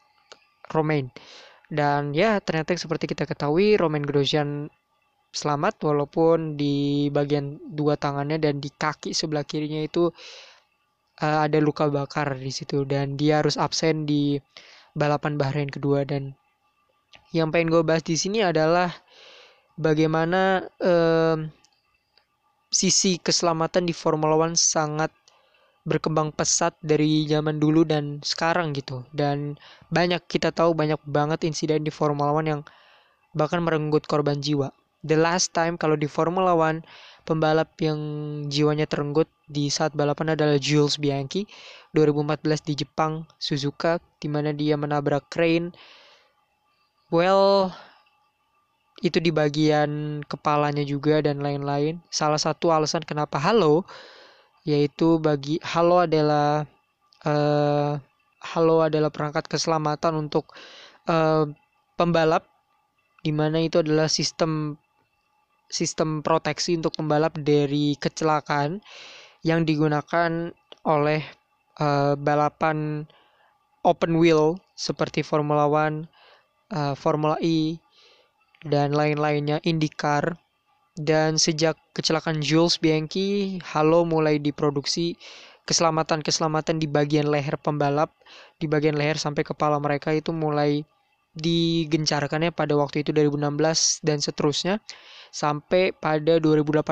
Romain. 0.69 1.09
Dan 1.73 2.13
ya 2.13 2.39
ternyata 2.45 2.77
seperti 2.77 3.09
kita 3.09 3.25
ketahui 3.25 3.81
Romain 3.81 4.05
Grosjean 4.05 4.69
selamat 5.33 5.81
walaupun 5.83 6.55
di 6.61 7.09
bagian 7.13 7.61
dua 7.73 7.97
tangannya 7.97 8.41
dan 8.41 8.61
di 8.61 8.69
kaki 8.73 9.13
sebelah 9.17 9.43
kirinya 9.45 9.83
itu 9.85 10.13
uh, 11.21 11.45
ada 11.47 11.59
luka 11.61 11.89
bakar 11.89 12.37
di 12.37 12.53
situ 12.53 12.85
dan 12.85 13.17
dia 13.17 13.41
harus 13.41 13.57
absen 13.57 14.05
di 14.05 14.41
balapan 14.97 15.37
Bahrain 15.37 15.71
kedua. 15.71 16.05
Dan 16.05 16.37
yang 17.33 17.53
pengen 17.53 17.73
gue 17.73 17.83
bahas 17.85 18.05
di 18.05 18.17
sini 18.17 18.45
adalah 18.45 18.93
bagaimana 19.77 20.65
um, 20.81 21.49
sisi 22.73 23.21
keselamatan 23.21 23.89
di 23.89 23.95
Formula 23.97 24.37
One 24.37 24.57
sangat 24.57 25.13
berkembang 25.87 26.35
pesat 26.35 26.75
dari 26.83 27.31
zaman 27.31 27.63
dulu 27.63 27.87
dan 27.87 28.19
sekarang 28.21 28.75
gitu. 28.75 29.07
Dan 29.15 29.57
banyak 29.89 30.25
kita 30.27 30.51
tahu 30.51 30.75
banyak 30.75 30.99
banget 31.07 31.47
insiden 31.47 31.87
di 31.87 31.93
Formula 31.95 32.35
One 32.35 32.49
yang 32.49 32.63
bahkan 33.37 33.61
merenggut 33.61 34.09
korban 34.09 34.41
jiwa 34.41 34.73
the 35.07 35.17
last 35.17 35.55
time 35.55 35.79
kalau 35.79 35.95
di 35.95 36.11
Formula 36.11 36.53
One 36.53 36.83
pembalap 37.27 37.75
yang 37.83 37.99
jiwanya 38.47 38.87
terenggut 38.87 39.27
di 39.47 39.71
saat 39.71 39.95
balapan 39.95 40.35
adalah 40.39 40.59
Jules 40.59 40.99
Bianchi 40.99 41.47
2014 41.95 42.67
di 42.67 42.75
Jepang 42.87 43.27
Suzuka 43.39 43.99
di 44.19 44.27
mana 44.31 44.51
dia 44.55 44.75
menabrak 44.79 45.31
crane. 45.31 45.75
Well 47.11 47.71
itu 49.05 49.23
di 49.23 49.31
bagian 49.31 50.23
kepalanya 50.25 50.83
juga 50.83 51.23
dan 51.23 51.43
lain-lain. 51.43 52.03
Salah 52.11 52.41
satu 52.41 52.75
alasan 52.75 53.03
kenapa 53.07 53.39
halo 53.39 53.87
yaitu 54.67 55.23
bagi 55.23 55.63
halo 55.63 56.03
adalah 56.03 56.67
uh, 57.23 57.99
halo 58.43 58.83
adalah 58.83 59.11
perangkat 59.15 59.47
keselamatan 59.47 60.27
untuk 60.27 60.51
uh, 61.07 61.47
pembalap 61.95 62.47
di 63.23 63.31
mana 63.35 63.63
itu 63.63 63.83
adalah 63.83 64.07
sistem 64.07 64.79
sistem 65.67 66.23
proteksi 66.23 66.79
untuk 66.79 66.95
pembalap 66.95 67.35
dari 67.39 67.99
kecelakaan 67.99 68.79
yang 69.43 69.67
digunakan 69.67 70.51
oleh 70.87 71.23
uh, 71.83 72.15
balapan 72.19 73.07
open 73.87 74.19
wheel 74.19 74.59
seperti 74.75 75.23
Formula 75.23 75.71
One, 75.71 76.11
uh, 76.75 76.95
Formula 76.99 77.39
E, 77.39 77.79
dan 78.67 78.93
lain-lainnya, 78.93 79.63
IndyCar. 79.63 80.35
Dan 80.97 81.37
sejak 81.37 81.77
kecelakaan 81.93 82.41
Jules 82.41 82.81
Bianchi, 82.81 83.61
Halo 83.61 84.09
mulai 84.09 84.41
diproduksi 84.41 85.13
keselamatan-keselamatan 85.69 86.81
di 86.81 86.89
bagian 86.89 87.29
leher 87.29 87.61
pembalap, 87.61 88.09
di 88.57 88.65
bagian 88.65 88.97
leher 88.97 89.21
sampai 89.21 89.45
kepala 89.45 89.77
mereka 89.77 90.17
itu 90.17 90.33
mulai 90.33 90.89
digencarkannya 91.37 92.49
pada 92.49 92.73
waktu 92.81 93.05
itu 93.05 93.13
2016 93.13 94.01
dan 94.01 94.19
seterusnya 94.25 94.81
sampai 95.35 95.95
pada 95.97 96.39
2018 96.39 96.83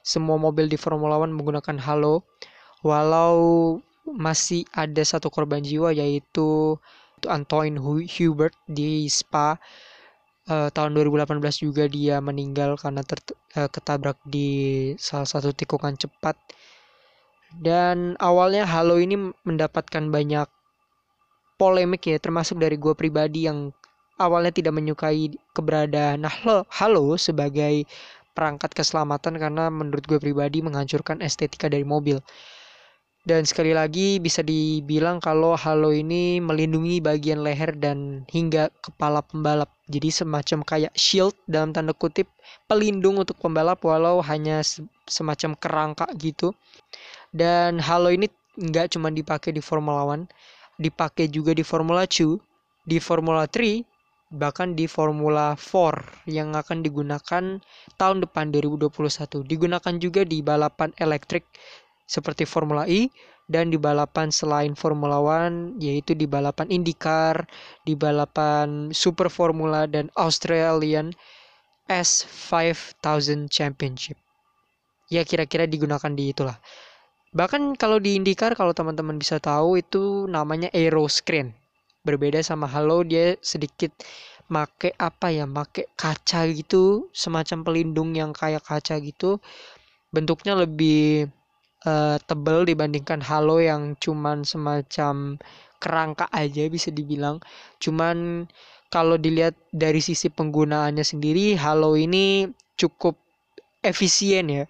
semua 0.00 0.36
mobil 0.40 0.66
di 0.66 0.80
Formula 0.80 1.20
One 1.20 1.36
menggunakan 1.36 1.76
halo. 1.80 2.24
Walau 2.80 3.76
masih 4.08 4.64
ada 4.72 5.04
satu 5.04 5.28
korban 5.28 5.60
jiwa 5.60 5.92
yaitu 5.92 6.80
Antoine 7.28 7.76
Hubert 7.76 8.56
di 8.64 9.04
Spa 9.12 9.60
uh, 10.48 10.68
tahun 10.72 10.96
2018 10.96 11.36
juga 11.60 11.84
dia 11.84 12.18
meninggal 12.24 12.80
karena 12.80 13.04
ter, 13.04 13.20
uh, 13.60 13.68
ketabrak 13.68 14.16
di 14.24 14.92
salah 14.96 15.28
satu 15.28 15.52
tikungan 15.52 16.00
cepat. 16.00 16.36
Dan 17.50 18.14
awalnya 18.22 18.62
Halo 18.64 19.02
ini 19.02 19.18
mendapatkan 19.42 20.06
banyak 20.08 20.46
polemik 21.58 22.08
ya 22.08 22.16
termasuk 22.16 22.56
dari 22.56 22.80
gue 22.80 22.94
pribadi 22.96 23.44
yang 23.44 23.74
awalnya 24.20 24.52
tidak 24.52 24.76
menyukai 24.76 25.32
keberadaan 25.56 26.28
halo, 26.28 26.68
halo 26.68 27.16
sebagai 27.16 27.88
perangkat 28.36 28.76
keselamatan 28.76 29.40
karena 29.40 29.72
menurut 29.72 30.04
gue 30.04 30.20
pribadi 30.20 30.60
menghancurkan 30.60 31.24
estetika 31.24 31.72
dari 31.72 31.82
mobil. 31.88 32.20
Dan 33.20 33.44
sekali 33.44 33.76
lagi 33.76 34.16
bisa 34.16 34.40
dibilang 34.40 35.20
kalau 35.20 35.52
halo 35.52 35.92
ini 35.92 36.40
melindungi 36.40 37.04
bagian 37.04 37.44
leher 37.44 37.76
dan 37.76 38.24
hingga 38.32 38.72
kepala 38.80 39.20
pembalap. 39.20 39.68
Jadi 39.92 40.08
semacam 40.08 40.64
kayak 40.64 40.92
shield 40.96 41.36
dalam 41.44 41.76
tanda 41.76 41.92
kutip 41.92 42.24
pelindung 42.64 43.20
untuk 43.20 43.36
pembalap 43.36 43.84
walau 43.84 44.24
hanya 44.24 44.64
semacam 45.04 45.52
kerangka 45.60 46.08
gitu. 46.16 46.56
Dan 47.28 47.76
halo 47.76 48.08
ini 48.08 48.24
nggak 48.56 48.96
cuma 48.96 49.12
dipakai 49.12 49.52
di 49.52 49.60
Formula 49.60 50.00
One, 50.16 50.24
dipakai 50.80 51.28
juga 51.28 51.52
di 51.52 51.60
Formula 51.60 52.08
2, 52.08 52.40
di 52.88 52.96
Formula 53.04 53.44
3, 53.44 53.84
bahkan 54.30 54.78
di 54.78 54.86
Formula 54.86 55.58
4 55.58 56.30
yang 56.30 56.54
akan 56.54 56.86
digunakan 56.86 57.58
tahun 57.98 58.18
depan 58.22 58.54
2021. 58.54 59.42
Digunakan 59.42 59.94
juga 59.98 60.22
di 60.22 60.38
balapan 60.38 60.94
elektrik 61.02 61.42
seperti 62.06 62.46
Formula 62.46 62.86
E 62.86 63.10
dan 63.50 63.74
di 63.74 63.78
balapan 63.78 64.30
selain 64.30 64.78
Formula 64.78 65.18
One 65.18 65.74
yaitu 65.82 66.14
di 66.14 66.30
balapan 66.30 66.70
IndyCar, 66.70 67.42
di 67.82 67.98
balapan 67.98 68.94
Super 68.94 69.26
Formula 69.26 69.90
dan 69.90 70.14
Australian 70.14 71.10
S5000 71.90 73.50
Championship. 73.50 74.14
Ya 75.10 75.26
kira-kira 75.26 75.66
digunakan 75.66 76.14
di 76.14 76.30
itulah. 76.30 76.54
Bahkan 77.34 77.74
kalau 77.74 77.98
di 77.98 78.14
IndyCar 78.14 78.54
kalau 78.54 78.70
teman-teman 78.70 79.18
bisa 79.18 79.42
tahu 79.42 79.82
itu 79.82 80.30
namanya 80.30 80.70
aero 80.70 81.10
screen 81.10 81.59
berbeda 82.00 82.40
sama 82.40 82.64
Halo 82.64 83.04
dia 83.04 83.36
sedikit 83.44 83.92
make 84.50 84.96
apa 84.98 85.30
ya 85.30 85.46
make 85.46 85.86
kaca 85.94 86.48
gitu 86.50 87.06
semacam 87.14 87.58
pelindung 87.62 88.10
yang 88.16 88.34
kayak 88.34 88.64
kaca 88.66 88.98
gitu. 88.98 89.38
Bentuknya 90.10 90.58
lebih 90.58 91.30
uh, 91.86 92.18
tebal 92.26 92.66
dibandingkan 92.66 93.22
Halo 93.22 93.62
yang 93.62 93.94
cuman 94.00 94.42
semacam 94.42 95.38
kerangka 95.80 96.26
aja 96.34 96.66
bisa 96.66 96.90
dibilang. 96.90 97.38
Cuman 97.78 98.48
kalau 98.90 99.14
dilihat 99.14 99.54
dari 99.70 100.02
sisi 100.02 100.28
penggunaannya 100.28 101.06
sendiri 101.06 101.54
Halo 101.54 101.94
ini 101.94 102.50
cukup 102.74 103.14
efisien 103.86 104.50
ya. 104.50 104.64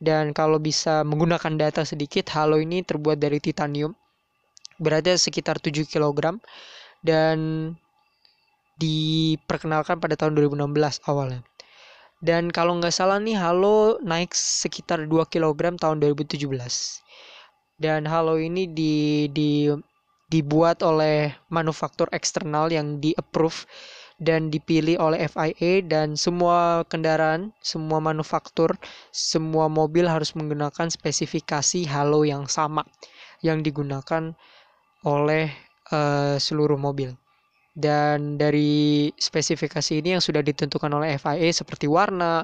Dan 0.00 0.32
kalau 0.32 0.56
bisa 0.56 1.04
menggunakan 1.04 1.60
data 1.60 1.84
sedikit 1.84 2.32
Halo 2.34 2.58
ini 2.58 2.82
terbuat 2.82 3.20
dari 3.20 3.38
titanium 3.38 3.94
beratnya 4.80 5.20
sekitar 5.20 5.60
7 5.60 5.84
kg 5.84 6.40
dan 7.04 7.38
diperkenalkan 8.80 10.00
pada 10.00 10.16
tahun 10.16 10.34
2016 10.40 11.04
awalnya. 11.04 11.44
Dan 12.20 12.52
kalau 12.52 12.76
nggak 12.76 12.92
salah 12.92 13.16
nih 13.16 13.36
Halo 13.36 13.96
naik 14.00 14.32
sekitar 14.32 15.04
2 15.04 15.32
kg 15.32 15.76
tahun 15.76 16.00
2017. 16.00 16.48
Dan 17.80 18.04
Halo 18.04 18.36
ini 18.36 18.68
di, 18.68 19.28
di 19.32 19.72
dibuat 20.30 20.80
oleh 20.86 21.34
manufaktur 21.50 22.06
eksternal 22.14 22.70
yang 22.70 23.02
di-approve 23.02 23.66
dan 24.20 24.52
dipilih 24.52 25.00
oleh 25.00 25.26
FIA 25.26 25.82
dan 25.82 26.14
semua 26.14 26.84
kendaraan, 26.86 27.56
semua 27.64 27.98
manufaktur, 27.98 28.76
semua 29.10 29.66
mobil 29.66 30.06
harus 30.06 30.36
menggunakan 30.36 30.92
spesifikasi 30.92 31.88
halo 31.88 32.22
yang 32.22 32.46
sama 32.46 32.86
yang 33.40 33.64
digunakan 33.64 34.36
oleh 35.06 35.48
uh, 35.92 36.36
seluruh 36.36 36.76
mobil. 36.76 37.14
Dan 37.70 38.36
dari 38.36 39.08
spesifikasi 39.14 40.02
ini 40.02 40.18
yang 40.18 40.22
sudah 40.22 40.42
ditentukan 40.42 40.90
oleh 40.90 41.16
FIA 41.16 41.48
seperti 41.54 41.86
warna, 41.86 42.42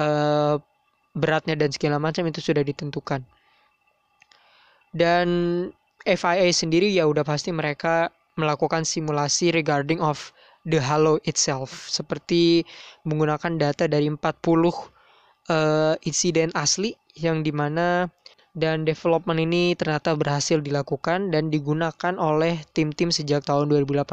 uh, 0.00 0.56
beratnya 1.12 1.54
dan 1.54 1.70
segala 1.70 2.00
macam 2.00 2.24
itu 2.24 2.40
sudah 2.40 2.64
ditentukan. 2.64 3.20
Dan 4.92 5.28
FIA 6.02 6.48
sendiri 6.50 6.90
ya 6.90 7.06
udah 7.06 7.22
pasti 7.22 7.54
mereka 7.54 8.10
melakukan 8.36 8.82
simulasi 8.82 9.52
regarding 9.52 10.00
of 10.00 10.32
the 10.64 10.80
halo 10.80 11.20
itself 11.28 11.90
seperti 11.90 12.64
menggunakan 13.04 13.60
data 13.60 13.84
dari 13.90 14.08
40 14.08 14.18
uh, 14.18 14.72
eh, 15.52 15.94
insiden 16.06 16.48
asli 16.56 16.96
yang 17.18 17.44
di 17.44 17.52
mana 17.52 18.08
dan 18.52 18.84
development 18.84 19.40
ini 19.40 19.72
ternyata 19.72 20.12
berhasil 20.12 20.60
dilakukan 20.60 21.32
dan 21.32 21.48
digunakan 21.48 22.14
oleh 22.20 22.60
tim-tim 22.76 23.08
sejak 23.08 23.44
tahun 23.48 23.72
2018. 23.72 24.12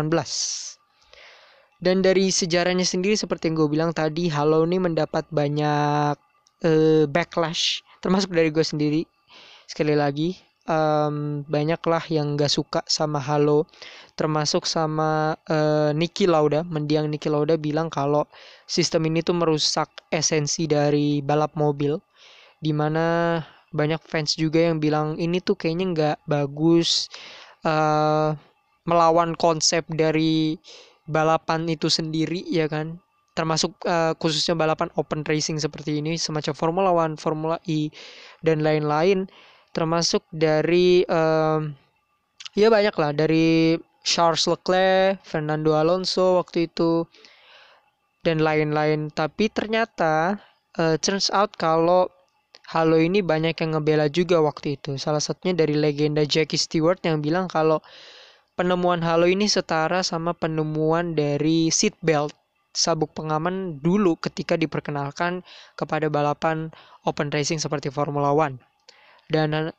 Dan 1.80 2.04
dari 2.04 2.28
sejarahnya 2.28 2.84
sendiri 2.84 3.16
seperti 3.16 3.52
yang 3.52 3.56
gue 3.64 3.70
bilang 3.72 3.92
tadi, 3.96 4.28
Halo 4.28 4.68
ini 4.68 4.84
mendapat 4.84 5.24
banyak 5.32 6.16
uh, 6.64 7.04
backlash, 7.08 7.84
termasuk 8.04 8.36
dari 8.36 8.52
gue 8.52 8.64
sendiri. 8.64 9.08
Sekali 9.64 9.96
lagi, 9.96 10.36
um, 10.68 11.42
banyaklah 11.48 12.04
yang 12.12 12.36
gak 12.36 12.52
suka 12.52 12.82
sama 12.86 13.18
Halo 13.18 13.66
termasuk 14.20 14.68
sama 14.68 15.40
uh, 15.48 15.96
Niki 15.96 16.28
Lauda 16.28 16.68
mendiang 16.68 17.08
Niki 17.08 17.32
Lauda 17.32 17.56
bilang 17.56 17.88
kalau 17.88 18.28
sistem 18.68 19.08
ini 19.08 19.24
tuh 19.24 19.32
merusak 19.32 19.88
esensi 20.12 20.68
dari 20.68 21.24
balap 21.24 21.56
mobil 21.56 21.96
di 22.60 22.76
mana 22.76 23.40
banyak 23.70 24.02
fans 24.06 24.34
juga 24.34 24.70
yang 24.70 24.82
bilang 24.82 25.16
ini 25.22 25.40
tuh 25.44 25.54
kayaknya 25.54 25.86
nggak 25.94 26.18
bagus 26.26 27.10
uh, 27.66 28.34
melawan 28.86 29.38
konsep 29.38 29.86
dari 29.90 30.58
balapan 31.06 31.70
itu 31.70 31.90
sendiri 31.90 32.42
ya 32.50 32.66
kan 32.66 32.98
termasuk 33.38 33.72
uh, 33.86 34.18
khususnya 34.20 34.58
balapan 34.58 34.90
open 34.98 35.24
racing 35.24 35.62
seperti 35.62 36.02
ini 36.02 36.20
semacam 36.20 36.54
Formula 36.58 36.92
One, 36.92 37.16
Formula 37.16 37.58
E 37.70 37.94
dan 38.44 38.66
lain-lain 38.66 39.30
termasuk 39.72 40.26
dari 40.34 41.06
um, 41.08 41.72
ya 42.58 42.68
banyak 42.68 42.96
lah 42.98 43.12
dari 43.14 43.78
Charles 44.04 44.50
Leclerc, 44.50 45.22
Fernando 45.22 45.78
Alonso 45.78 46.42
waktu 46.42 46.66
itu 46.72 47.06
dan 48.26 48.42
lain-lain. 48.42 49.14
Tapi 49.14 49.52
ternyata 49.52 50.40
uh, 50.80 50.96
turns 50.98 51.30
out 51.30 51.54
kalau 51.60 52.10
Halo 52.70 53.02
ini 53.02 53.26
banyak 53.26 53.58
yang 53.66 53.82
ngebela 53.82 54.14
juga 54.14 54.46
waktu 54.46 54.78
itu. 54.78 54.94
Salah 55.02 55.18
satunya 55.18 55.58
dari 55.58 55.74
legenda 55.74 56.22
Jackie 56.22 56.62
Stewart 56.62 57.02
yang 57.02 57.18
bilang 57.18 57.50
kalau 57.50 57.82
penemuan 58.54 59.02
Halo 59.02 59.26
ini 59.26 59.50
setara 59.50 60.06
sama 60.06 60.38
penemuan 60.38 61.18
dari 61.18 61.74
seat 61.74 61.98
belt 62.06 62.30
sabuk 62.70 63.10
pengaman 63.18 63.82
dulu 63.82 64.14
ketika 64.22 64.54
diperkenalkan 64.54 65.42
kepada 65.74 66.14
balapan 66.14 66.70
open 67.10 67.34
racing 67.34 67.58
seperti 67.58 67.90
Formula 67.90 68.30
One. 68.38 68.62
Dan 69.34 69.50
eh, 69.58 69.74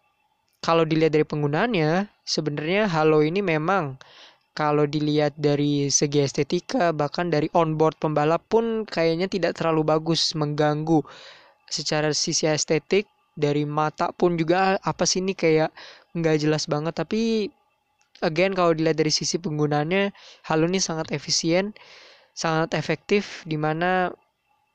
kalau 0.59 0.83
dilihat 0.83 1.15
dari 1.15 1.23
penggunaannya, 1.23 2.11
sebenarnya 2.27 2.91
Halo 2.91 3.23
ini 3.23 3.39
memang 3.39 4.03
kalau 4.51 4.83
dilihat 4.91 5.39
dari 5.39 5.95
segi 5.95 6.27
estetika 6.27 6.91
bahkan 6.91 7.31
dari 7.31 7.47
onboard 7.55 8.03
pembalap 8.03 8.43
pun 8.51 8.83
kayaknya 8.83 9.31
tidak 9.31 9.55
terlalu 9.55 9.87
bagus 9.87 10.35
mengganggu 10.35 11.07
secara 11.71 12.11
sisi 12.13 12.51
estetik 12.51 13.07
dari 13.39 13.65
mata 13.65 14.11
pun 14.13 14.35
juga 14.37 14.77
apa 14.83 15.07
sih 15.07 15.23
ini 15.23 15.33
kayak 15.33 15.71
nggak 16.19 16.43
jelas 16.43 16.67
banget 16.67 16.99
tapi 16.99 17.49
again 18.21 18.53
kalau 18.53 18.75
dilihat 18.75 18.99
dari 18.99 19.15
sisi 19.15 19.39
penggunaannya 19.39 20.11
Halo 20.45 20.67
ini 20.67 20.83
sangat 20.83 21.15
efisien 21.15 21.73
sangat 22.35 22.75
efektif 22.75 23.47
di 23.47 23.55
mana 23.55 24.13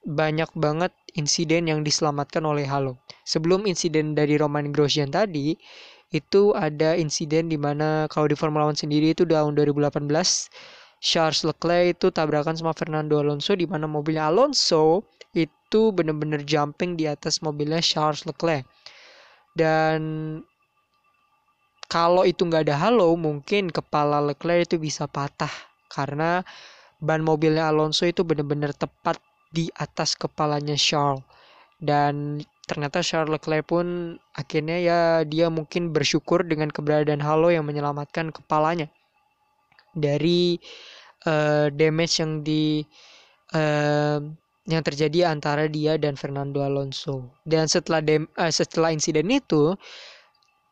banyak 0.06 0.50
banget 0.56 0.94
insiden 1.18 1.66
yang 1.66 1.82
diselamatkan 1.82 2.46
oleh 2.46 2.64
Halo. 2.70 3.02
Sebelum 3.26 3.66
insiden 3.66 4.14
dari 4.14 4.38
Roman 4.38 4.70
Grosjean 4.70 5.10
tadi, 5.10 5.58
itu 6.14 6.54
ada 6.54 6.94
insiden 6.94 7.50
di 7.50 7.58
mana 7.58 8.06
kalau 8.14 8.30
di 8.30 8.38
Formula 8.38 8.70
One 8.70 8.78
sendiri 8.78 9.18
itu 9.18 9.26
tahun 9.26 9.58
2018 9.58 10.06
Charles 11.02 11.42
Leclerc 11.44 11.98
itu 11.98 12.08
tabrakan 12.14 12.56
sama 12.56 12.72
Fernando 12.78 13.20
Alonso 13.20 13.58
di 13.58 13.66
mana 13.66 13.90
mobilnya 13.90 14.30
Alonso 14.30 15.04
itu 15.36 15.92
benar-benar 15.92 16.48
jumping 16.48 16.96
di 16.96 17.06
atas 17.06 17.44
mobilnya 17.44 17.84
Charles 17.84 18.24
Leclerc. 18.24 18.64
Dan 19.52 20.00
kalau 21.92 22.24
itu 22.24 22.48
nggak 22.48 22.66
ada 22.72 22.80
halo, 22.88 23.14
mungkin 23.20 23.70
kepala 23.70 24.24
Leclerc 24.24 24.72
itu 24.72 24.80
bisa 24.80 25.06
patah. 25.06 25.52
Karena 25.92 26.42
ban 27.04 27.22
mobilnya 27.22 27.68
Alonso 27.68 28.08
itu 28.08 28.24
benar-benar 28.24 28.72
tepat 28.72 29.20
di 29.52 29.68
atas 29.76 30.16
kepalanya 30.16 30.80
Charles. 30.80 31.24
Dan 31.76 32.40
ternyata 32.66 33.04
Charles 33.04 33.32
Leclerc 33.36 33.68
pun 33.68 34.18
akhirnya 34.34 34.78
ya 34.80 35.00
dia 35.28 35.52
mungkin 35.52 35.92
bersyukur 35.92 36.48
dengan 36.48 36.72
keberadaan 36.72 37.22
Halo 37.22 37.52
yang 37.52 37.68
menyelamatkan 37.68 38.32
kepalanya. 38.32 38.88
Dari 39.96 40.60
uh, 41.28 41.72
damage 41.72 42.20
yang 42.20 42.44
di 42.44 42.84
uh, 43.56 44.20
yang 44.66 44.82
terjadi 44.82 45.30
antara 45.30 45.70
dia 45.70 45.98
dan 46.02 46.18
Fernando 46.18 46.66
Alonso. 46.66 47.30
Dan 47.46 47.70
setelah 47.70 48.02
dem, 48.02 48.26
uh, 48.34 48.50
setelah 48.50 48.90
insiden 48.90 49.30
itu, 49.30 49.78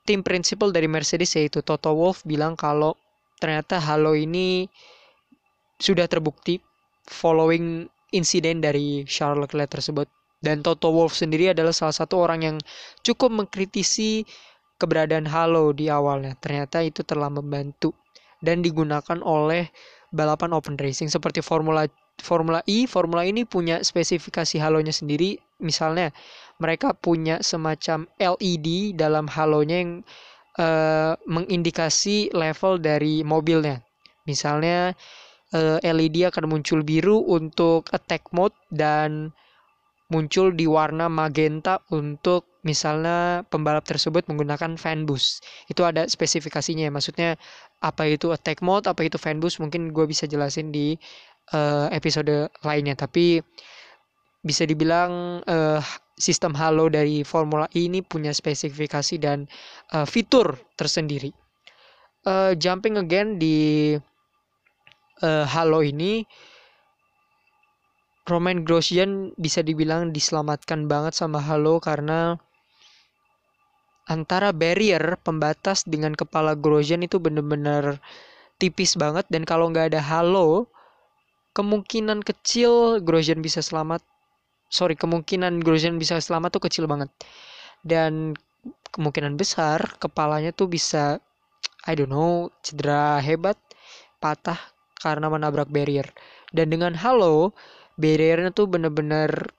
tim 0.04 0.26
prinsipal 0.26 0.74
dari 0.74 0.90
Mercedes 0.90 1.38
yaitu 1.38 1.62
Toto 1.62 1.94
Wolff 1.94 2.26
bilang 2.26 2.58
kalau 2.58 2.98
ternyata 3.38 3.78
Halo 3.78 4.18
ini 4.18 4.68
sudah 5.78 6.10
terbukti 6.10 6.58
following 7.06 7.86
insiden 8.12 8.60
dari 8.60 9.06
Charles 9.06 9.46
Leclerc 9.46 9.70
tersebut. 9.70 10.08
Dan 10.44 10.60
Toto 10.60 10.92
Wolff 10.92 11.16
sendiri 11.16 11.56
adalah 11.56 11.72
salah 11.72 11.96
satu 11.96 12.20
orang 12.20 12.40
yang 12.44 12.58
cukup 13.00 13.32
mengkritisi 13.32 14.28
keberadaan 14.76 15.24
Halo 15.30 15.72
di 15.72 15.88
awalnya. 15.88 16.36
Ternyata 16.36 16.84
itu 16.84 17.06
telah 17.08 17.32
membantu 17.32 17.96
dan 18.44 18.60
digunakan 18.60 19.24
oleh 19.24 19.72
balapan 20.12 20.52
open 20.52 20.76
racing 20.76 21.08
seperti 21.08 21.40
Formula 21.40 21.88
Formula 22.22 22.62
E. 22.70 22.86
Formula 22.86 23.26
ini 23.26 23.48
punya 23.48 23.82
spesifikasi 23.82 24.60
halonya 24.62 24.94
sendiri. 24.94 25.40
Misalnya 25.64 26.14
mereka 26.62 26.94
punya 26.94 27.42
semacam 27.42 28.06
LED 28.20 28.94
dalam 29.00 29.26
halonya 29.32 29.78
yang 29.82 29.94
uh, 30.60 31.18
mengindikasi 31.26 32.30
level 32.36 32.78
dari 32.78 33.26
mobilnya. 33.26 33.82
Misalnya 34.24 34.94
uh, 35.52 35.80
eh, 35.82 35.92
LED 35.94 36.30
akan 36.30 36.48
muncul 36.48 36.86
biru 36.86 37.20
untuk 37.28 37.90
attack 37.92 38.32
mode 38.32 38.56
dan 38.72 39.34
muncul 40.12 40.54
di 40.54 40.70
warna 40.70 41.10
magenta 41.10 41.82
untuk 41.90 42.46
misalnya 42.62 43.44
pembalap 43.50 43.84
tersebut 43.84 44.30
menggunakan 44.30 44.78
fan 44.78 45.10
boost. 45.10 45.44
Itu 45.68 45.84
ada 45.84 46.06
spesifikasinya 46.06 46.88
ya. 46.88 46.92
Maksudnya 46.94 47.30
apa 47.82 48.08
itu 48.08 48.30
attack 48.30 48.62
mode, 48.62 48.86
apa 48.88 49.04
itu 49.04 49.18
fan 49.18 49.42
boost 49.42 49.58
mungkin 49.60 49.92
gue 49.92 50.06
bisa 50.06 50.30
jelasin 50.30 50.70
di 50.70 50.96
uh, 51.52 51.92
episode 51.92 52.48
lainnya. 52.64 52.96
Tapi 52.96 53.44
bisa 54.44 54.64
dibilang 54.64 55.44
uh, 55.44 55.84
sistem 56.16 56.54
halo 56.54 56.88
dari 56.88 57.26
Formula 57.26 57.66
E 57.74 57.90
ini 57.90 58.06
punya 58.06 58.32
spesifikasi 58.32 59.16
dan 59.20 59.50
uh, 59.92 60.06
fitur 60.08 60.56
tersendiri. 60.80 61.34
Uh, 62.24 62.56
jumping 62.56 62.96
again 62.96 63.36
di 63.36 63.92
uh, 65.20 65.44
Halo 65.44 65.84
ini 65.84 66.24
Roman 68.24 68.64
Grosjean 68.64 69.36
bisa 69.36 69.60
dibilang 69.60 70.16
diselamatkan 70.16 70.88
banget 70.88 71.20
sama 71.20 71.44
Halo 71.44 71.84
karena 71.84 72.40
antara 74.08 74.56
barrier 74.56 75.20
pembatas 75.20 75.84
dengan 75.84 76.16
kepala 76.16 76.56
Grosjean 76.56 77.04
itu 77.04 77.20
bener-bener 77.20 78.00
tipis 78.60 78.96
banget 78.96 79.28
dan 79.28 79.44
kalau 79.44 79.68
nggak 79.68 79.92
ada 79.92 80.00
Halo 80.00 80.72
kemungkinan 81.54 82.26
kecil 82.26 83.00
Grosjean 83.06 83.40
bisa 83.40 83.62
selamat. 83.62 84.02
Sorry 84.74 84.98
kemungkinan 84.98 85.62
Grosjean 85.62 86.02
bisa 86.02 86.18
selamat 86.18 86.58
tuh 86.58 86.64
kecil 86.66 86.90
banget. 86.90 87.14
Dan 87.86 88.34
kemungkinan 88.94 89.38
besar 89.38 89.98
kepalanya 90.02 90.54
tuh 90.54 90.70
bisa 90.70 91.22
I 91.86 91.94
don't 91.94 92.10
know 92.10 92.50
cedera 92.66 93.22
hebat 93.22 93.58
patah 94.18 94.58
karena 94.98 95.30
menabrak 95.30 95.70
barrier. 95.70 96.10
Dan 96.50 96.74
dengan 96.74 96.96
halo, 96.98 97.52
barriernya 98.00 98.56
tuh 98.56 98.72
bener-bener 98.72 99.52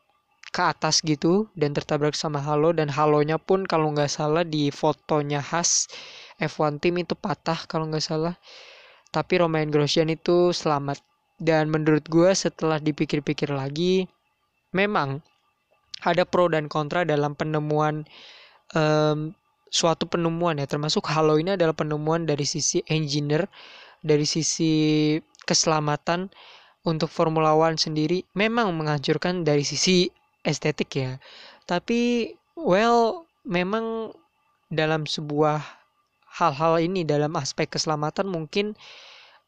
ke 0.55 0.63
atas 0.63 1.03
gitu 1.03 1.51
dan 1.59 1.75
tertabrak 1.75 2.17
sama 2.17 2.41
halo. 2.41 2.73
Dan 2.73 2.91
halonya 2.91 3.39
pun 3.39 3.69
kalau 3.69 3.93
nggak 3.95 4.11
salah 4.11 4.43
di 4.43 4.73
fotonya 4.73 5.45
khas 5.45 5.87
F1 6.41 6.83
team 6.83 6.99
itu 6.99 7.15
patah 7.15 7.69
kalau 7.71 7.87
nggak 7.87 8.03
salah. 8.03 8.35
Tapi 9.15 9.39
Romain 9.39 9.71
Grosjean 9.71 10.11
itu 10.11 10.51
selamat 10.51 11.14
dan 11.45 11.69
menurut 11.69 12.09
gue 12.09 12.33
setelah 12.33 12.81
dipikir-pikir 12.81 13.53
lagi 13.53 14.09
memang 14.73 15.21
ada 16.01 16.25
pro 16.25 16.49
dan 16.49 16.67
kontra 16.73 17.05
dalam 17.05 17.37
penemuan 17.37 18.09
em, 18.73 19.37
suatu 19.69 20.09
penemuan 20.09 20.57
ya. 20.57 20.65
Termasuk 20.65 21.05
Halo 21.13 21.37
ini 21.37 21.55
adalah 21.55 21.77
penemuan 21.77 22.25
dari 22.25 22.49
sisi 22.49 22.81
engineer 22.89 23.45
dari 24.01 24.25
sisi 24.25 25.17
keselamatan 25.45 26.33
untuk 26.85 27.09
Formula 27.09 27.57
One 27.57 27.81
sendiri 27.81 28.25
memang 28.37 28.73
menghancurkan 28.77 29.45
dari 29.45 29.65
sisi 29.65 30.09
estetik 30.45 30.91
ya. 30.97 31.17
Tapi 31.65 32.33
well 32.57 33.25
memang 33.45 34.13
dalam 34.69 35.09
sebuah 35.09 35.61
hal-hal 36.35 36.83
ini 36.83 37.07
dalam 37.07 37.33
aspek 37.39 37.71
keselamatan 37.71 38.29
mungkin 38.29 38.77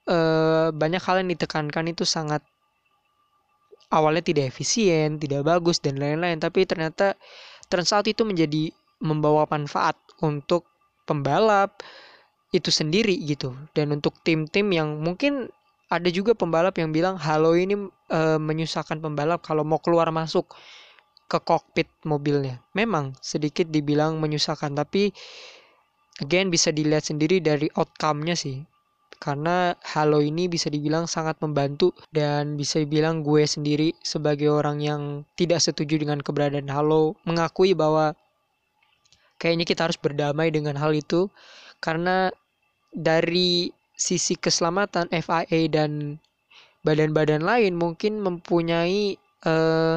eh, 0.07 0.69
banyak 0.71 1.03
hal 1.03 1.23
yang 1.23 1.31
ditekankan 1.35 1.90
itu 1.90 2.07
sangat 2.07 2.42
awalnya 3.90 4.23
tidak 4.23 4.51
efisien, 4.51 5.19
tidak 5.19 5.47
bagus 5.47 5.79
dan 5.79 5.99
lain-lain, 5.99 6.38
tapi 6.42 6.66
ternyata 6.66 7.14
turns 7.71 7.95
out 7.95 8.07
itu 8.07 8.27
menjadi 8.27 8.71
membawa 9.03 9.47
manfaat 9.47 9.95
untuk 10.23 10.66
pembalap 11.07 11.83
itu 12.51 12.71
sendiri 12.71 13.14
gitu. 13.23 13.55
Dan 13.75 13.95
untuk 13.95 14.19
tim-tim 14.27 14.66
yang 14.73 14.99
mungkin 15.03 15.51
ada 15.87 16.11
juga 16.11 16.35
pembalap 16.35 16.75
yang 16.83 16.90
bilang 16.90 17.14
halo 17.19 17.55
ini 17.55 17.79
eh, 18.11 18.38
menyusahkan 18.40 18.99
pembalap 18.99 19.42
kalau 19.42 19.62
mau 19.62 19.79
keluar 19.79 20.11
masuk 20.11 20.55
ke 21.27 21.38
kokpit 21.42 21.90
mobilnya. 22.07 22.62
Memang 22.75 23.14
sedikit 23.19 23.66
dibilang 23.71 24.19
menyusahkan, 24.23 24.75
tapi 24.75 25.11
again 26.23 26.51
bisa 26.51 26.71
dilihat 26.71 27.07
sendiri 27.07 27.42
dari 27.42 27.66
outcome-nya 27.75 28.35
sih 28.38 28.62
karena 29.17 29.75
Halo 29.83 30.21
ini 30.21 30.47
bisa 30.47 30.69
dibilang 30.69 31.09
sangat 31.09 31.41
membantu 31.41 31.93
dan 32.13 32.55
bisa 32.55 32.81
dibilang 32.81 33.25
gue 33.25 33.43
sendiri 33.49 33.97
sebagai 34.05 34.53
orang 34.53 34.79
yang 34.85 35.03
tidak 35.35 35.65
setuju 35.65 36.01
dengan 36.01 36.21
keberadaan 36.21 36.69
Halo 36.69 37.17
mengakui 37.25 37.73
bahwa 37.73 38.13
kayaknya 39.41 39.65
kita 39.69 39.89
harus 39.89 39.99
berdamai 40.01 40.53
dengan 40.53 40.77
hal 40.77 40.93
itu. 40.97 41.29
Karena 41.81 42.33
dari 42.93 43.69
sisi 43.97 44.37
keselamatan 44.37 45.09
FIA 45.13 45.61
dan 45.69 46.21
badan-badan 46.85 47.43
lain 47.45 47.77
mungkin 47.77 48.21
mempunyai 48.21 49.17
eh, 49.45 49.97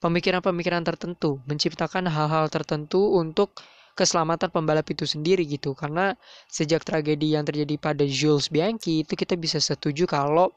pemikiran-pemikiran 0.00 0.84
tertentu 0.84 1.40
menciptakan 1.48 2.08
hal-hal 2.08 2.48
tertentu 2.52 3.16
untuk 3.16 3.56
keselamatan 3.96 4.52
pembalap 4.52 4.86
itu 4.92 5.08
sendiri 5.08 5.42
gitu. 5.48 5.72
Karena 5.72 6.12
sejak 6.46 6.84
tragedi 6.84 7.34
yang 7.34 7.48
terjadi 7.48 7.74
pada 7.80 8.04
Jules 8.04 8.52
Bianchi 8.52 9.02
itu 9.02 9.16
kita 9.16 9.34
bisa 9.34 9.58
setuju 9.58 10.04
kalau 10.04 10.52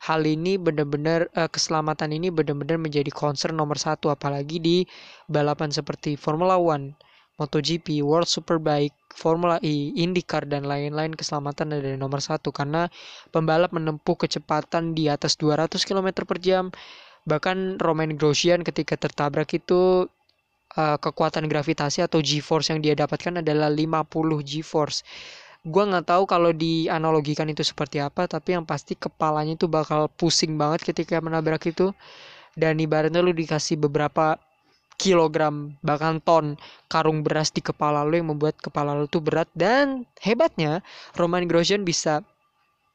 hal 0.00 0.24
ini 0.24 0.56
benar-benar 0.56 1.28
eh, 1.36 1.50
keselamatan 1.50 2.16
ini 2.16 2.32
benar-benar 2.32 2.80
menjadi 2.80 3.10
concern 3.12 3.58
nomor 3.58 3.76
satu 3.76 4.08
apalagi 4.08 4.56
di 4.56 4.76
balapan 5.28 5.68
seperti 5.68 6.16
Formula 6.16 6.56
One, 6.56 6.96
MotoGP, 7.36 8.00
World 8.04 8.28
Superbike, 8.28 8.96
Formula 9.16 9.56
E, 9.64 9.92
IndyCar 9.96 10.44
dan 10.44 10.68
lain-lain 10.68 11.16
keselamatan 11.16 11.72
ada 11.76 11.96
nomor 11.96 12.20
satu. 12.20 12.52
Karena 12.52 12.88
pembalap 13.32 13.72
menempuh 13.72 14.16
kecepatan 14.20 14.92
di 14.92 15.08
atas 15.08 15.40
200 15.40 15.80
km 15.88 16.24
per 16.28 16.38
jam. 16.40 16.68
Bahkan 17.24 17.80
Romain 17.80 18.12
Grosjean 18.16 18.64
ketika 18.64 18.96
tertabrak 18.96 19.52
itu 19.56 20.08
uh, 20.76 20.98
kekuatan 21.00 21.46
gravitasi 21.50 22.04
atau 22.04 22.22
G-force 22.22 22.70
yang 22.74 22.80
dia 22.84 22.94
dapatkan 22.94 23.42
adalah 23.42 23.70
50 23.72 24.06
G-force. 24.44 25.02
Gua 25.66 25.84
nggak 25.88 26.06
tahu 26.08 26.22
kalau 26.24 26.50
dianalogikan 26.56 27.48
itu 27.52 27.60
seperti 27.60 28.00
apa, 28.00 28.24
tapi 28.24 28.56
yang 28.56 28.64
pasti 28.64 28.96
kepalanya 28.96 29.56
itu 29.56 29.68
bakal 29.68 30.08
pusing 30.08 30.56
banget 30.56 30.84
ketika 30.86 31.20
menabrak 31.20 31.64
itu. 31.68 31.92
Dan 32.56 32.82
ibaratnya 32.82 33.22
lu 33.22 33.30
dikasih 33.30 33.78
beberapa 33.78 34.36
kilogram 35.00 35.72
bahkan 35.80 36.20
ton 36.20 36.60
karung 36.92 37.24
beras 37.24 37.48
di 37.48 37.64
kepala 37.64 38.04
lu 38.04 38.20
yang 38.20 38.36
membuat 38.36 38.60
kepala 38.60 38.92
lu 38.92 39.08
tuh 39.08 39.24
berat 39.24 39.48
dan 39.56 40.04
hebatnya 40.20 40.84
Roman 41.16 41.48
Grosjean 41.48 41.88
bisa 41.88 42.20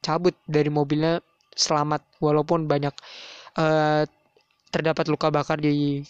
cabut 0.06 0.38
dari 0.46 0.70
mobilnya 0.70 1.18
selamat 1.58 2.06
walaupun 2.22 2.70
banyak 2.70 2.94
uh, 3.58 4.06
terdapat 4.70 5.10
luka 5.10 5.34
bakar 5.34 5.58
di 5.58 6.06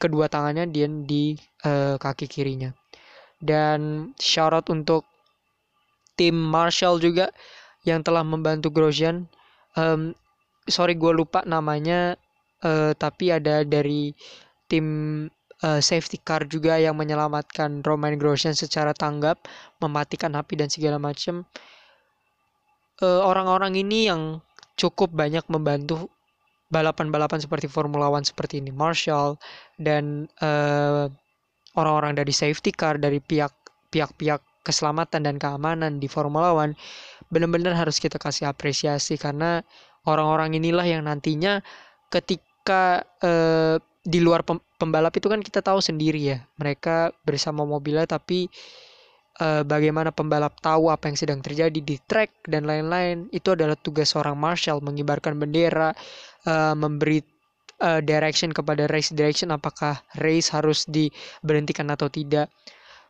kedua 0.00 0.32
tangannya 0.32 0.68
dan 0.70 1.04
di 1.04 1.36
uh, 1.66 2.00
kaki 2.00 2.26
kirinya. 2.30 2.72
Dan 3.40 4.12
out 4.16 4.66
untuk 4.72 5.04
tim 6.16 6.32
Marshall 6.32 7.02
juga 7.02 7.28
yang 7.84 8.00
telah 8.00 8.24
membantu 8.24 8.72
Grosjean. 8.72 9.28
Um, 9.76 10.16
sorry 10.64 10.96
gue 10.96 11.12
lupa 11.12 11.44
namanya, 11.44 12.16
uh, 12.64 12.96
tapi 12.96 13.34
ada 13.34 13.66
dari 13.66 14.16
tim 14.70 14.86
uh, 15.60 15.80
safety 15.82 16.16
car 16.16 16.48
juga 16.48 16.80
yang 16.80 16.96
menyelamatkan 16.96 17.84
Romain 17.84 18.16
Grosjean 18.16 18.56
secara 18.56 18.96
tanggap, 18.96 19.44
mematikan 19.82 20.32
api 20.32 20.56
dan 20.56 20.72
segala 20.72 20.96
macam. 20.96 21.44
Uh, 23.02 23.20
orang-orang 23.26 23.76
ini 23.76 24.08
yang 24.08 24.40
cukup 24.78 25.10
banyak 25.12 25.44
membantu 25.50 26.08
balapan-balapan 26.74 27.38
seperti 27.38 27.70
Formula 27.70 28.10
One 28.10 28.26
seperti 28.26 28.58
ini, 28.58 28.74
Marshall 28.74 29.38
dan 29.78 30.26
uh, 30.42 31.06
orang-orang 31.78 32.18
dari 32.18 32.34
safety 32.34 32.74
car 32.74 32.98
dari 32.98 33.22
pihak 33.22 33.54
pihak-pihak 33.94 34.42
keselamatan 34.66 35.22
dan 35.22 35.36
keamanan 35.38 36.02
di 36.02 36.10
Formula 36.10 36.50
One 36.50 36.74
benar-benar 37.30 37.78
harus 37.78 38.02
kita 38.02 38.18
kasih 38.18 38.50
apresiasi 38.50 39.14
karena 39.14 39.62
orang-orang 40.10 40.58
inilah 40.58 40.82
yang 40.82 41.06
nantinya 41.06 41.62
ketika 42.10 43.06
uh, 43.22 43.78
di 44.04 44.20
luar 44.20 44.44
pembalap 44.76 45.16
itu 45.16 45.32
kan 45.32 45.40
kita 45.40 45.64
tahu 45.64 45.80
sendiri 45.80 46.20
ya 46.20 46.38
mereka 46.60 47.08
bersama 47.24 47.64
mobilnya 47.64 48.04
tapi 48.04 48.52
uh, 49.40 49.62
bagaimana 49.66 50.14
pembalap 50.14 50.60
tahu 50.60 50.92
apa 50.92 51.10
yang 51.10 51.18
sedang 51.18 51.40
terjadi 51.40 51.80
di 51.80 51.96
track 52.04 52.46
dan 52.46 52.68
lain-lain. 52.68 53.26
Itu 53.34 53.56
adalah 53.56 53.74
tugas 53.78 54.14
seorang 54.14 54.38
marshal 54.38 54.78
mengibarkan 54.84 55.38
bendera 55.40 55.96
uh, 56.46 56.74
memberi 56.76 57.20
uh, 57.82 58.00
direction 58.04 58.50
kepada 58.54 58.88
race 58.90 59.12
direction 59.12 59.50
apakah 59.52 60.00
race 60.20 60.52
harus 60.52 60.86
diberhentikan 60.86 61.88
atau 61.90 62.08
tidak. 62.08 62.52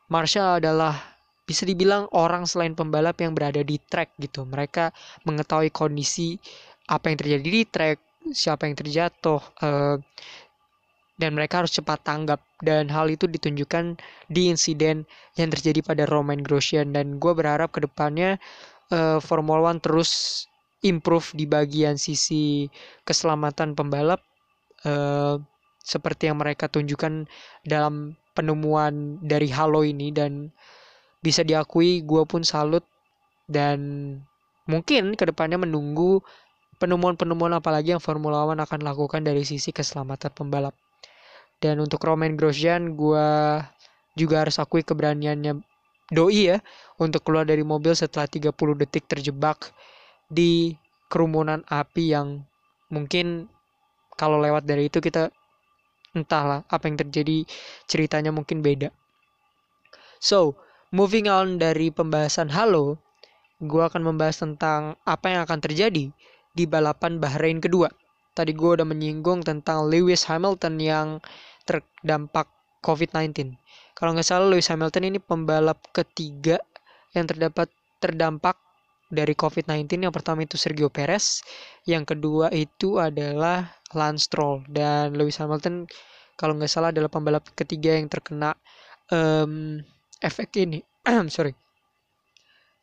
Marshall 0.09 0.61
adalah 0.61 1.01
bisa 1.45 1.69
dibilang 1.69 2.09
orang 2.17 2.49
selain 2.49 2.73
pembalap 2.73 3.21
yang 3.21 3.37
berada 3.37 3.61
di 3.61 3.77
track 3.77 4.17
gitu. 4.21 4.49
Mereka 4.49 4.93
mengetahui 5.29 5.69
kondisi 5.73 6.41
apa 6.89 7.13
yang 7.13 7.19
terjadi 7.21 7.49
di 7.49 7.63
track, 7.69 7.97
siapa 8.33 8.69
yang 8.69 8.77
terjatuh, 8.77 9.41
uh, 9.61 9.97
dan 11.15 11.31
mereka 11.31 11.63
harus 11.63 11.71
cepat 11.71 12.03
tanggap 12.03 12.43
dan 12.59 12.91
hal 12.91 13.07
itu 13.07 13.31
ditunjukkan 13.31 13.95
di 14.27 14.51
insiden 14.51 15.07
yang 15.39 15.49
terjadi 15.53 15.81
pada 15.85 16.05
Romain 16.11 16.43
Grosjean 16.43 16.91
dan 16.91 17.23
gue 17.23 17.33
berharap 17.37 17.71
ke 17.71 17.87
depannya 17.87 18.41
uh, 18.91 19.23
Formula 19.23 19.71
One 19.71 19.79
terus 19.79 20.45
improve 20.85 21.33
di 21.33 21.49
bagian 21.49 21.97
sisi 21.97 22.69
keselamatan 23.09 23.73
pembalap 23.73 24.21
uh, 24.85 25.41
seperti 25.81 26.29
yang 26.29 26.41
mereka 26.41 26.69
tunjukkan 26.69 27.25
dalam 27.65 28.17
penemuan 28.37 29.21
dari 29.25 29.49
Halo 29.49 29.83
ini. 29.83 30.13
Dan 30.13 30.53
bisa 31.25 31.41
diakui 31.41 32.05
gue 32.05 32.23
pun 32.29 32.45
salut. 32.45 32.85
Dan 33.45 33.81
mungkin 34.69 35.17
ke 35.17 35.25
depannya 35.29 35.61
menunggu 35.61 36.21
penemuan-penemuan 36.81 37.57
apalagi 37.57 37.97
yang 37.97 38.03
Formula 38.03 38.45
One 38.45 38.61
akan 38.61 38.81
lakukan 38.85 39.25
dari 39.25 39.45
sisi 39.45 39.73
keselamatan 39.73 40.33
pembalap. 40.37 40.77
Dan 41.61 41.81
untuk 41.81 42.05
Romain 42.05 42.37
Grosjean 42.37 42.93
gue 42.93 43.29
juga 44.15 44.45
harus 44.45 44.61
akui 44.61 44.85
keberaniannya 44.85 45.65
doi 46.13 46.53
ya 46.53 46.59
untuk 47.01 47.25
keluar 47.25 47.49
dari 47.49 47.65
mobil 47.65 47.97
setelah 47.97 48.29
30 48.29 48.53
detik 48.85 49.09
terjebak 49.09 49.73
di 50.31 50.75
kerumunan 51.13 51.63
api 51.69 52.15
yang 52.17 52.43
mungkin 52.91 53.49
kalau 54.15 54.39
lewat 54.39 54.67
dari 54.67 54.87
itu 54.89 55.03
kita 55.03 55.31
entahlah 56.15 56.63
apa 56.71 56.87
yang 56.87 56.97
terjadi 56.99 57.43
ceritanya 57.91 58.31
mungkin 58.31 58.63
beda. 58.63 58.95
So, 60.23 60.57
moving 60.95 61.27
on 61.27 61.59
dari 61.59 61.91
pembahasan 61.91 62.55
Halo, 62.55 63.03
gue 63.59 63.83
akan 63.83 64.15
membahas 64.15 64.41
tentang 64.41 64.95
apa 65.05 65.27
yang 65.29 65.41
akan 65.45 65.59
terjadi 65.59 66.15
di 66.55 66.65
balapan 66.65 67.19
Bahrain 67.19 67.59
kedua. 67.59 67.91
Tadi 68.35 68.55
gue 68.55 68.71
udah 68.79 68.87
menyinggung 68.87 69.43
tentang 69.43 69.91
Lewis 69.91 70.27
Hamilton 70.27 70.79
yang 70.79 71.09
terdampak 71.67 72.51
COVID-19. 72.83 73.59
Kalau 73.95 74.11
nggak 74.15 74.27
salah 74.27 74.51
Lewis 74.51 74.71
Hamilton 74.71 75.15
ini 75.15 75.19
pembalap 75.23 75.79
ketiga 75.95 76.59
yang 77.15 77.31
terdapat 77.31 77.71
terdampak 78.03 78.59
dari 79.13 79.37
COVID-19 79.37 80.09
yang 80.09 80.15
pertama 80.15 80.45
itu 80.45 80.57
Sergio 80.57 80.89
Perez, 80.89 81.45
yang 81.85 82.05
kedua 82.09 82.49
itu 82.55 82.97
adalah 83.01 83.73
Lance 83.93 84.29
Stroll 84.29 84.65
dan 84.71 85.15
Lewis 85.15 85.39
Hamilton 85.39 85.85
kalau 86.35 86.59
nggak 86.59 86.71
salah 86.71 86.91
adalah 86.91 87.11
pembalap 87.11 87.47
ketiga 87.55 87.95
yang 87.95 88.11
terkena 88.11 88.59
um, 89.15 89.79
efek 90.19 90.51
ini, 90.59 90.83
sorry, 91.35 91.55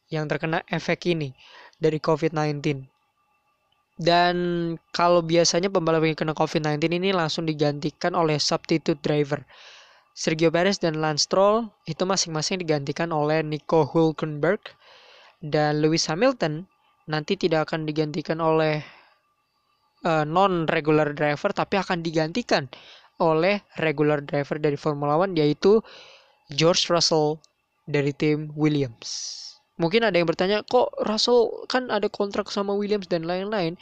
yang 0.08 0.28
terkena 0.28 0.64
efek 0.72 1.08
ini 1.12 1.36
dari 1.80 2.00
COVID-19. 2.00 2.88
Dan 4.02 4.36
kalau 4.96 5.22
biasanya 5.22 5.70
pembalap 5.70 6.02
yang 6.08 6.18
kena 6.18 6.34
COVID-19 6.34 6.80
ini 6.98 7.10
langsung 7.14 7.46
digantikan 7.46 8.18
oleh 8.18 8.42
substitute 8.42 8.98
driver. 9.04 9.44
Sergio 10.12 10.52
Perez 10.52 10.82
dan 10.82 11.00
Lance 11.00 11.28
Stroll 11.30 11.72
itu 11.88 12.04
masing-masing 12.04 12.60
digantikan 12.60 13.16
oleh 13.16 13.40
Nico 13.46 13.88
Hulkenberg 13.88 14.60
dan 15.42 15.82
Lewis 15.82 16.06
Hamilton 16.08 16.70
nanti 17.10 17.36
tidak 17.36 17.70
akan 17.70 17.90
digantikan 17.90 18.38
oleh 18.38 18.82
uh, 20.06 20.24
non 20.24 20.70
regular 20.70 21.12
driver 21.18 21.50
tapi 21.52 21.82
akan 21.82 22.06
digantikan 22.06 22.70
oleh 23.22 23.62
regular 23.78 24.22
driver 24.22 24.58
dari 24.58 24.78
Formula 24.78 25.18
One 25.18 25.38
yaitu 25.38 25.82
George 26.54 26.90
Russell 26.90 27.38
dari 27.90 28.14
tim 28.14 28.50
Williams. 28.58 29.38
Mungkin 29.82 30.06
ada 30.06 30.14
yang 30.14 30.30
bertanya, 30.30 30.62
kok 30.68 30.94
Russell 31.10 31.66
kan 31.66 31.90
ada 31.90 32.06
kontrak 32.06 32.54
sama 32.54 32.78
Williams 32.78 33.10
dan 33.10 33.26
lain-lain. 33.26 33.80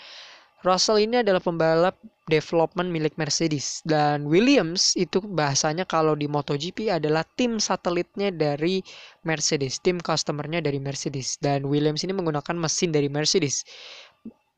Russell 0.59 0.99
ini 0.99 1.23
adalah 1.23 1.39
pembalap 1.39 1.95
development 2.27 2.91
milik 2.91 3.15
Mercedes 3.15 3.79
dan 3.87 4.27
Williams 4.27 4.93
itu 4.99 5.23
bahasanya 5.23 5.87
kalau 5.87 6.13
di 6.19 6.27
MotoGP 6.27 6.91
adalah 6.91 7.23
tim 7.39 7.57
satelitnya 7.57 8.29
dari 8.29 8.83
Mercedes, 9.23 9.79
tim 9.79 10.03
customernya 10.03 10.59
dari 10.59 10.77
Mercedes 10.77 11.39
dan 11.39 11.63
Williams 11.63 12.03
ini 12.03 12.11
menggunakan 12.11 12.59
mesin 12.59 12.91
dari 12.91 13.07
Mercedes. 13.07 13.63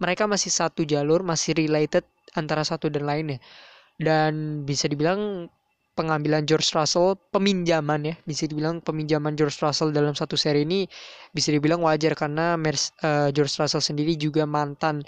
Mereka 0.02 0.26
masih 0.26 0.50
satu 0.50 0.82
jalur, 0.84 1.22
masih 1.22 1.54
related 1.54 2.04
antara 2.34 2.66
satu 2.66 2.90
dan 2.90 3.06
lainnya. 3.06 3.38
Dan 4.02 4.66
bisa 4.66 4.90
dibilang 4.90 5.46
pengambilan 5.94 6.48
George 6.48 6.72
Russell 6.72 7.20
peminjaman 7.36 8.02
ya 8.08 8.16
bisa 8.24 8.48
dibilang 8.48 8.80
peminjaman 8.80 9.36
George 9.36 9.60
Russell 9.60 9.92
dalam 9.92 10.16
satu 10.16 10.40
seri 10.40 10.64
ini 10.64 10.88
bisa 11.36 11.52
dibilang 11.52 11.84
wajar 11.84 12.16
karena 12.16 12.56
Mer- 12.56 12.96
uh, 13.04 13.28
George 13.36 13.52
Russell 13.60 13.84
sendiri 13.84 14.16
juga 14.16 14.48
mantan 14.48 15.04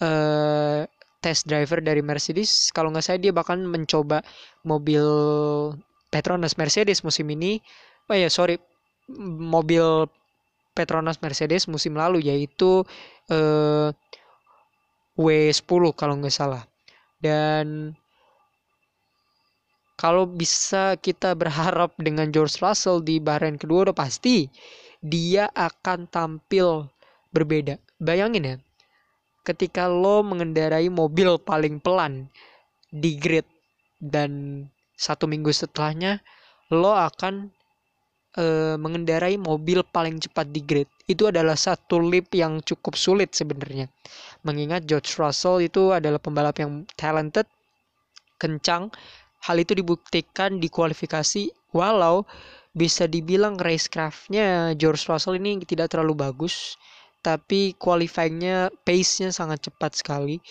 uh, 0.00 0.88
test 1.24 1.46
driver 1.48 1.80
dari 1.80 2.00
Mercedes. 2.04 2.68
Kalau 2.74 2.90
nggak 2.92 3.04
saya 3.04 3.18
dia 3.20 3.32
bahkan 3.32 3.62
mencoba 3.64 4.20
mobil 4.66 5.04
Petronas 6.12 6.56
Mercedes 6.60 7.02
musim 7.02 7.26
ini. 7.30 7.58
Oh 8.08 8.16
ya 8.16 8.28
sorry 8.28 8.60
mobil 9.40 10.08
Petronas 10.74 11.22
Mercedes 11.22 11.70
musim 11.70 11.94
lalu 11.94 12.24
yaitu 12.26 12.82
uh, 13.30 13.88
W10 15.14 15.82
kalau 15.94 16.14
nggak 16.18 16.34
salah. 16.34 16.66
Dan 17.22 17.96
kalau 19.94 20.26
bisa 20.26 20.98
kita 20.98 21.32
berharap 21.38 21.94
dengan 21.96 22.28
George 22.34 22.58
Russell 22.58 23.00
di 23.00 23.22
Bahrain 23.22 23.54
kedua 23.54 23.88
udah 23.88 23.96
pasti 23.96 24.50
dia 25.00 25.48
akan 25.54 26.10
tampil 26.10 26.90
berbeda. 27.30 27.78
Bayangin 28.02 28.44
ya, 28.44 28.56
ketika 29.44 29.86
lo 29.86 30.24
mengendarai 30.24 30.88
mobil 30.88 31.36
paling 31.36 31.78
pelan 31.78 32.32
di 32.88 33.20
grid 33.20 33.44
dan 34.00 34.64
satu 34.96 35.28
minggu 35.28 35.52
setelahnya 35.52 36.24
lo 36.72 36.96
akan 36.96 37.52
e, 38.34 38.74
mengendarai 38.80 39.36
mobil 39.36 39.84
paling 39.84 40.16
cepat 40.18 40.48
di 40.48 40.64
grid. 40.64 40.88
Itu 41.04 41.28
adalah 41.28 41.54
satu 41.54 42.00
lip 42.00 42.32
yang 42.32 42.64
cukup 42.64 42.96
sulit 42.96 43.36
sebenarnya. 43.36 43.92
Mengingat 44.42 44.88
George 44.88 45.12
Russell 45.20 45.60
itu 45.60 45.92
adalah 45.92 46.16
pembalap 46.16 46.56
yang 46.56 46.88
talented, 46.96 47.44
kencang, 48.40 48.88
Hal 49.44 49.60
itu 49.60 49.76
dibuktikan 49.76 50.56
di 50.56 50.72
kualifikasi 50.72 51.52
walau 51.76 52.24
bisa 52.72 53.04
dibilang 53.04 53.60
racecraftnya 53.60 54.72
George 54.72 55.04
Russell 55.04 55.36
ini 55.36 55.60
tidak 55.68 55.92
terlalu 55.92 56.16
bagus 56.16 56.80
tapi 57.24 57.72
qualifyingnya 57.80 58.68
pace-nya 58.84 59.32
sangat 59.32 59.72
cepat 59.72 59.96
sekali. 59.96 60.44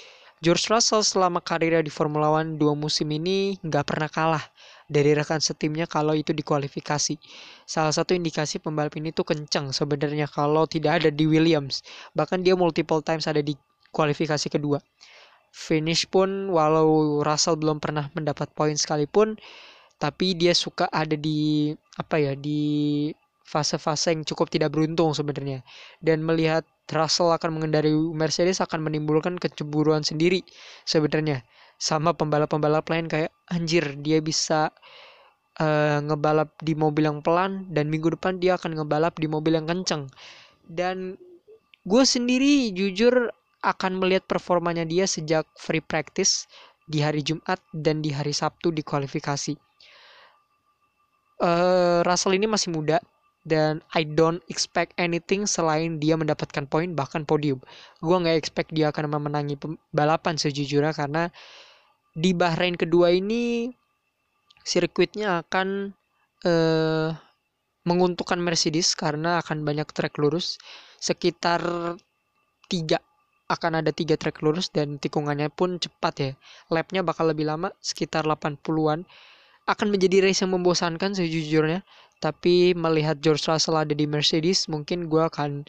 George 0.43 0.67
Russell 0.67 1.05
selama 1.05 1.39
karirnya 1.39 1.85
di 1.85 1.93
Formula 1.93 2.27
One 2.33 2.59
dua 2.59 2.75
musim 2.75 3.07
ini 3.13 3.55
nggak 3.63 3.85
pernah 3.87 4.09
kalah 4.11 4.43
dari 4.91 5.15
rekan 5.15 5.39
setimnya 5.39 5.85
kalau 5.87 6.17
itu 6.17 6.33
di 6.33 6.41
kualifikasi. 6.43 7.15
Salah 7.63 7.93
satu 7.93 8.11
indikasi 8.17 8.59
pembalap 8.59 8.97
ini 8.97 9.15
tuh 9.15 9.23
kencang 9.23 9.71
sebenarnya 9.71 10.27
kalau 10.27 10.67
tidak 10.67 10.99
ada 10.99 11.09
di 11.13 11.23
Williams. 11.29 11.85
Bahkan 12.17 12.43
dia 12.43 12.57
multiple 12.57 12.99
times 12.99 13.29
ada 13.29 13.39
di 13.39 13.55
kualifikasi 13.93 14.49
kedua 14.49 14.81
finish 15.53 16.09
pun 16.09 16.49
walau 16.49 17.21
Russell 17.21 17.61
belum 17.61 17.77
pernah 17.77 18.09
mendapat 18.17 18.49
poin 18.57 18.73
sekalipun 18.73 19.37
tapi 20.01 20.33
dia 20.33 20.57
suka 20.57 20.89
ada 20.89 21.13
di 21.13 21.69
apa 21.95 22.17
ya 22.17 22.33
di 22.33 23.07
fase-fase 23.43 24.15
yang 24.15 24.23
cukup 24.23 24.47
tidak 24.49 24.73
beruntung 24.73 25.11
sebenarnya. 25.11 25.61
Dan 25.99 26.23
melihat 26.23 26.63
Russell 26.89 27.35
akan 27.35 27.59
mengendarai 27.59 27.91
Mercedes 27.91 28.63
akan 28.63 28.83
menimbulkan 28.83 29.35
kecemburuan 29.37 30.01
sendiri 30.01 30.41
sebenarnya. 30.87 31.43
Sama 31.77 32.15
pembalap-pembalap 32.15 32.87
lain 32.87 33.11
kayak 33.11 33.31
anjir 33.51 33.83
dia 33.99 34.23
bisa 34.23 34.71
uh, 35.59 35.99
ngebalap 35.99 36.55
di 36.63 36.73
mobil 36.73 37.05
yang 37.05 37.19
pelan 37.19 37.67
dan 37.69 37.91
minggu 37.91 38.15
depan 38.15 38.39
dia 38.39 38.55
akan 38.55 38.79
ngebalap 38.79 39.19
di 39.19 39.27
mobil 39.27 39.59
yang 39.59 39.67
kenceng. 39.67 40.07
Dan 40.63 41.19
gue 41.83 42.03
sendiri 42.07 42.71
jujur 42.71 43.27
akan 43.63 43.99
melihat 43.99 44.23
performanya 44.27 44.87
dia 44.87 45.07
sejak 45.07 45.47
free 45.59 45.83
practice 45.83 46.47
di 46.87 46.99
hari 46.99 47.23
Jumat 47.23 47.59
dan 47.71 48.03
di 48.03 48.11
hari 48.11 48.35
Sabtu 48.35 48.71
di 48.71 48.83
kualifikasi. 48.83 49.55
Uh, 51.43 51.99
Russell 52.07 52.39
ini 52.39 52.47
masih 52.47 52.71
muda 52.71 53.03
dan 53.43 53.83
I 53.91 54.07
don't 54.07 54.39
expect 54.47 54.95
anything 54.95 55.43
selain 55.43 55.99
dia 55.99 56.15
mendapatkan 56.15 56.63
poin 56.67 56.95
bahkan 56.95 57.27
podium. 57.27 57.59
Gue 57.99 58.15
nggak 58.15 58.39
expect 58.39 58.71
dia 58.71 58.89
akan 58.91 59.11
memenangi 59.11 59.59
balapan 59.91 60.39
sejujurnya 60.39 60.95
karena 60.95 61.27
di 62.15 62.31
Bahrain 62.31 62.79
kedua 62.79 63.11
ini 63.11 63.71
sirkuitnya 64.63 65.43
akan 65.43 65.91
uh, 66.47 67.09
menguntungkan 67.83 68.39
Mercedes 68.39 68.95
karena 68.95 69.43
akan 69.43 69.67
banyak 69.67 69.91
trek 69.91 70.15
lurus 70.15 70.55
sekitar 71.03 71.59
tiga 72.71 73.03
akan 73.51 73.83
ada 73.83 73.91
tiga 73.91 74.15
trek 74.15 74.39
lurus 74.39 74.71
dan 74.71 74.97
tikungannya 74.97 75.51
pun 75.51 75.77
cepat 75.77 76.13
ya. 76.17 76.31
Lapnya 76.71 77.05
bakal 77.05 77.29
lebih 77.29 77.45
lama, 77.45 77.69
sekitar 77.83 78.25
80-an. 78.25 79.05
Akan 79.69 79.87
menjadi 79.91 80.23
race 80.25 80.43
yang 80.43 80.55
membosankan 80.55 81.13
sejujurnya. 81.13 81.85
Tapi 82.23 82.71
melihat 82.71 83.19
George 83.19 83.43
Russell 83.51 83.75
ada 83.75 83.91
di 83.91 84.07
Mercedes, 84.07 84.71
mungkin 84.71 85.11
gue 85.11 85.19
akan 85.19 85.67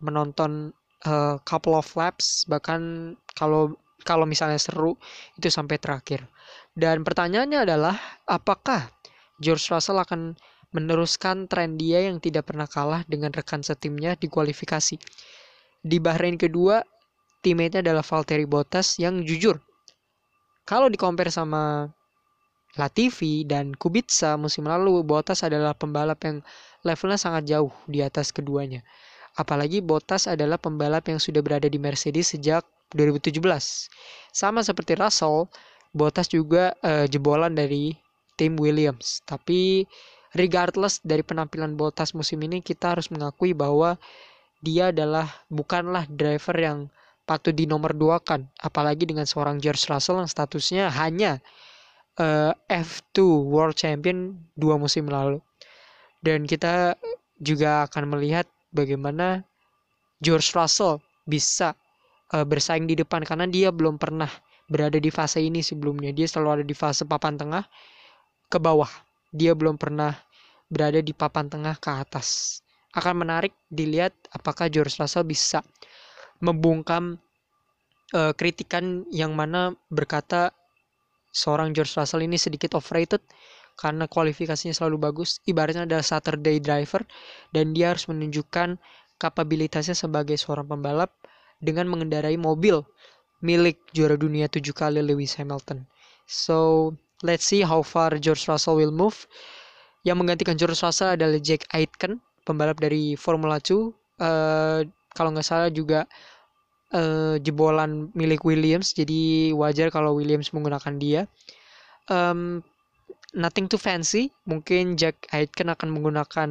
menonton 0.00 0.72
uh, 1.04 1.36
couple 1.44 1.76
of 1.76 1.84
laps. 1.92 2.48
Bahkan 2.48 3.12
kalau 3.36 3.76
kalau 4.08 4.24
misalnya 4.24 4.56
seru 4.56 4.96
itu 5.36 5.52
sampai 5.52 5.76
terakhir. 5.76 6.24
Dan 6.72 7.04
pertanyaannya 7.04 7.68
adalah 7.68 8.00
apakah 8.24 8.88
George 9.38 9.68
Russell 9.68 10.00
akan 10.00 10.32
meneruskan 10.72 11.46
tren 11.46 11.76
dia 11.76 12.00
yang 12.08 12.16
tidak 12.16 12.48
pernah 12.48 12.64
kalah 12.64 13.04
dengan 13.04 13.28
rekan 13.28 13.60
setimnya 13.60 14.16
di 14.16 14.32
kualifikasi. 14.32 14.96
Di 15.84 15.98
Bahrain 16.00 16.40
kedua, 16.40 16.80
teammate-nya 17.44 17.84
adalah 17.84 18.00
Valtteri 18.00 18.48
Bottas 18.48 18.96
yang 18.96 19.20
jujur. 19.20 19.60
Kalau 20.64 20.88
di 20.88 20.96
compare 20.96 21.28
sama 21.28 21.90
Latifi 22.80 23.44
dan 23.44 23.76
Kubica 23.76 24.40
musim 24.40 24.64
lalu, 24.64 25.04
Bottas 25.04 25.44
adalah 25.44 25.76
pembalap 25.76 26.24
yang 26.24 26.40
levelnya 26.80 27.20
sangat 27.20 27.44
jauh 27.44 27.72
di 27.84 28.00
atas 28.00 28.32
keduanya. 28.32 28.80
Apalagi 29.36 29.84
Bottas 29.84 30.24
adalah 30.24 30.56
pembalap 30.56 31.04
yang 31.08 31.20
sudah 31.20 31.44
berada 31.44 31.68
di 31.68 31.76
Mercedes 31.76 32.32
sejak 32.32 32.64
2017. 32.96 33.40
Sama 34.32 34.64
seperti 34.64 34.96
Russell, 34.96 35.48
Bottas 35.92 36.32
juga 36.32 36.72
uh, 36.80 37.04
jebolan 37.04 37.52
dari 37.52 37.92
tim 38.40 38.56
Williams. 38.56 39.20
Tapi 39.28 39.84
regardless 40.32 41.04
dari 41.04 41.20
penampilan 41.20 41.76
Bottas 41.76 42.16
musim 42.16 42.40
ini, 42.40 42.64
kita 42.64 42.96
harus 42.96 43.12
mengakui 43.12 43.52
bahwa 43.52 44.00
dia 44.64 44.88
adalah 44.94 45.28
bukanlah 45.52 46.08
driver 46.08 46.56
yang 46.56 46.78
patut 47.26 47.54
di 47.54 47.70
nomor 47.70 47.94
dua 47.94 48.18
kan 48.18 48.50
apalagi 48.58 49.06
dengan 49.06 49.26
seorang 49.26 49.62
George 49.62 49.86
Russell 49.86 50.18
yang 50.22 50.30
statusnya 50.30 50.90
hanya 50.90 51.38
uh, 52.20 52.52
eh, 52.52 52.82
F2 52.82 53.48
World 53.48 53.76
Champion 53.78 54.36
dua 54.58 54.76
musim 54.76 55.08
lalu. 55.08 55.40
Dan 56.22 56.44
kita 56.44 56.96
juga 57.42 57.86
akan 57.88 58.16
melihat 58.16 58.46
bagaimana 58.70 59.42
George 60.22 60.54
Russell 60.54 61.02
bisa 61.26 61.74
uh, 62.34 62.46
bersaing 62.46 62.86
di 62.86 62.94
depan 62.94 63.26
karena 63.26 63.46
dia 63.48 63.74
belum 63.74 63.98
pernah 63.98 64.30
berada 64.70 64.96
di 64.96 65.10
fase 65.10 65.42
ini 65.42 65.60
sebelumnya. 65.60 66.14
Dia 66.14 66.30
selalu 66.30 66.62
ada 66.62 66.64
di 66.66 66.76
fase 66.76 67.02
papan 67.04 67.34
tengah 67.36 67.64
ke 68.46 68.58
bawah. 68.60 68.90
Dia 69.32 69.56
belum 69.56 69.80
pernah 69.80 70.14
berada 70.72 71.00
di 71.02 71.12
papan 71.12 71.50
tengah 71.50 71.76
ke 71.76 71.90
atas. 71.90 72.60
Akan 72.92 73.24
menarik 73.24 73.56
dilihat 73.72 74.12
apakah 74.32 74.68
George 74.68 74.96
Russell 75.00 75.24
bisa 75.24 75.64
membungkam 76.40 77.16
uh, 78.12 78.32
kritikan 78.36 79.04
yang 79.08 79.32
mana 79.32 79.72
berkata 79.88 80.52
seorang 81.32 81.72
George 81.72 81.96
Russell 81.96 82.22
ini 82.22 82.36
sedikit 82.36 82.76
overrated 82.76 83.24
karena 83.80 84.04
kualifikasinya 84.06 84.76
selalu 84.76 85.00
bagus. 85.10 85.40
Ibaratnya 85.48 85.88
adalah 85.88 86.04
Saturday 86.04 86.60
driver 86.60 87.02
dan 87.50 87.72
dia 87.72 87.90
harus 87.90 88.04
menunjukkan 88.06 88.76
kapabilitasnya 89.16 89.96
sebagai 89.96 90.36
seorang 90.36 90.68
pembalap 90.68 91.10
dengan 91.58 91.88
mengendarai 91.88 92.36
mobil 92.36 92.84
milik 93.42 93.80
juara 93.90 94.14
dunia 94.14 94.46
tujuh 94.46 94.76
kali 94.76 95.02
Lewis 95.02 95.34
Hamilton. 95.34 95.82
So, 96.30 96.90
let's 97.26 97.42
see 97.48 97.66
how 97.66 97.82
far 97.82 98.14
George 98.22 98.46
Russell 98.46 98.78
will 98.78 98.94
move. 98.94 99.26
Yang 100.06 100.16
menggantikan 100.22 100.54
George 100.54 100.78
Russell 100.78 101.18
adalah 101.18 101.38
Jack 101.42 101.66
Aitken, 101.74 102.22
pembalap 102.46 102.78
dari 102.78 103.14
Formula 103.18 103.58
2. 103.58 103.90
Eh, 104.22 104.80
kalau 105.12 105.30
nggak 105.34 105.46
salah 105.46 105.70
juga 105.70 106.06
eh, 106.92 107.36
jebolan 107.42 108.12
milik 108.14 108.44
Williams, 108.44 108.92
jadi 108.92 109.52
wajar 109.56 109.88
kalau 109.88 110.16
Williams 110.16 110.52
menggunakan 110.52 110.94
dia. 111.00 111.22
Em, 112.10 112.60
nothing 113.36 113.66
too 113.68 113.80
fancy, 113.80 114.30
mungkin 114.44 114.96
Jack 115.00 115.28
Aitken 115.32 115.72
akan 115.72 115.88
menggunakan 115.92 116.50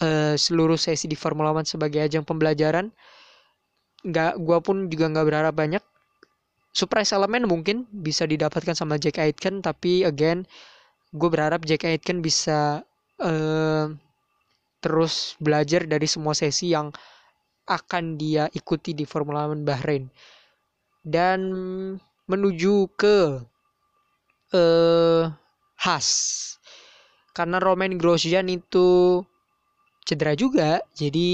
eh, 0.00 0.34
seluruh 0.36 0.76
sesi 0.80 1.08
di 1.08 1.16
Formula 1.18 1.52
One 1.52 1.68
sebagai 1.68 2.00
ajang 2.04 2.24
pembelajaran. 2.24 2.92
Nggak, 4.00 4.32
gua 4.40 4.58
pun 4.64 4.88
juga 4.88 5.12
nggak 5.12 5.26
berharap 5.28 5.54
banyak. 5.56 5.84
Surprise 6.70 7.10
elemen 7.10 7.44
mungkin 7.50 7.84
bisa 7.90 8.24
didapatkan 8.24 8.78
sama 8.78 8.94
Jack 8.96 9.18
Aitken, 9.18 9.58
tapi 9.58 10.06
again, 10.06 10.46
gue 11.10 11.28
berharap 11.28 11.66
Jack 11.66 11.82
Aitken 11.82 12.22
bisa 12.22 12.86
eh, 13.18 13.86
terus 14.80 15.36
belajar 15.42 15.84
dari 15.84 16.08
semua 16.08 16.32
sesi 16.32 16.72
yang 16.72 16.94
akan 17.70 18.18
dia 18.18 18.50
ikuti 18.50 18.90
di 18.90 19.06
Formula 19.06 19.46
One 19.46 19.62
Bahrain. 19.62 20.10
Dan 21.00 21.40
menuju 22.26 22.90
ke 22.98 23.38
eh 24.50 25.24
Haas. 25.80 26.08
Karena 27.32 27.56
Romain 27.62 27.96
Grosjean 27.96 28.50
itu 28.50 29.22
cedera 30.04 30.34
juga 30.36 30.82
jadi 30.92 31.32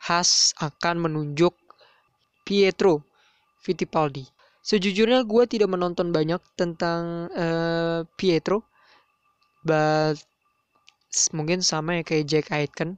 Haas 0.00 0.56
akan 0.58 0.96
menunjuk 1.06 1.52
Pietro 2.42 3.04
Fittipaldi. 3.60 4.24
Sejujurnya 4.64 5.22
gue 5.28 5.44
tidak 5.46 5.68
menonton 5.70 6.10
banyak 6.10 6.40
tentang 6.56 7.28
eh, 7.36 8.02
Pietro 8.16 8.64
but 9.60 10.16
mungkin 11.36 11.60
sama 11.60 12.00
ya 12.00 12.02
kayak 12.02 12.26
Jack 12.26 12.46
Aitken 12.50 12.96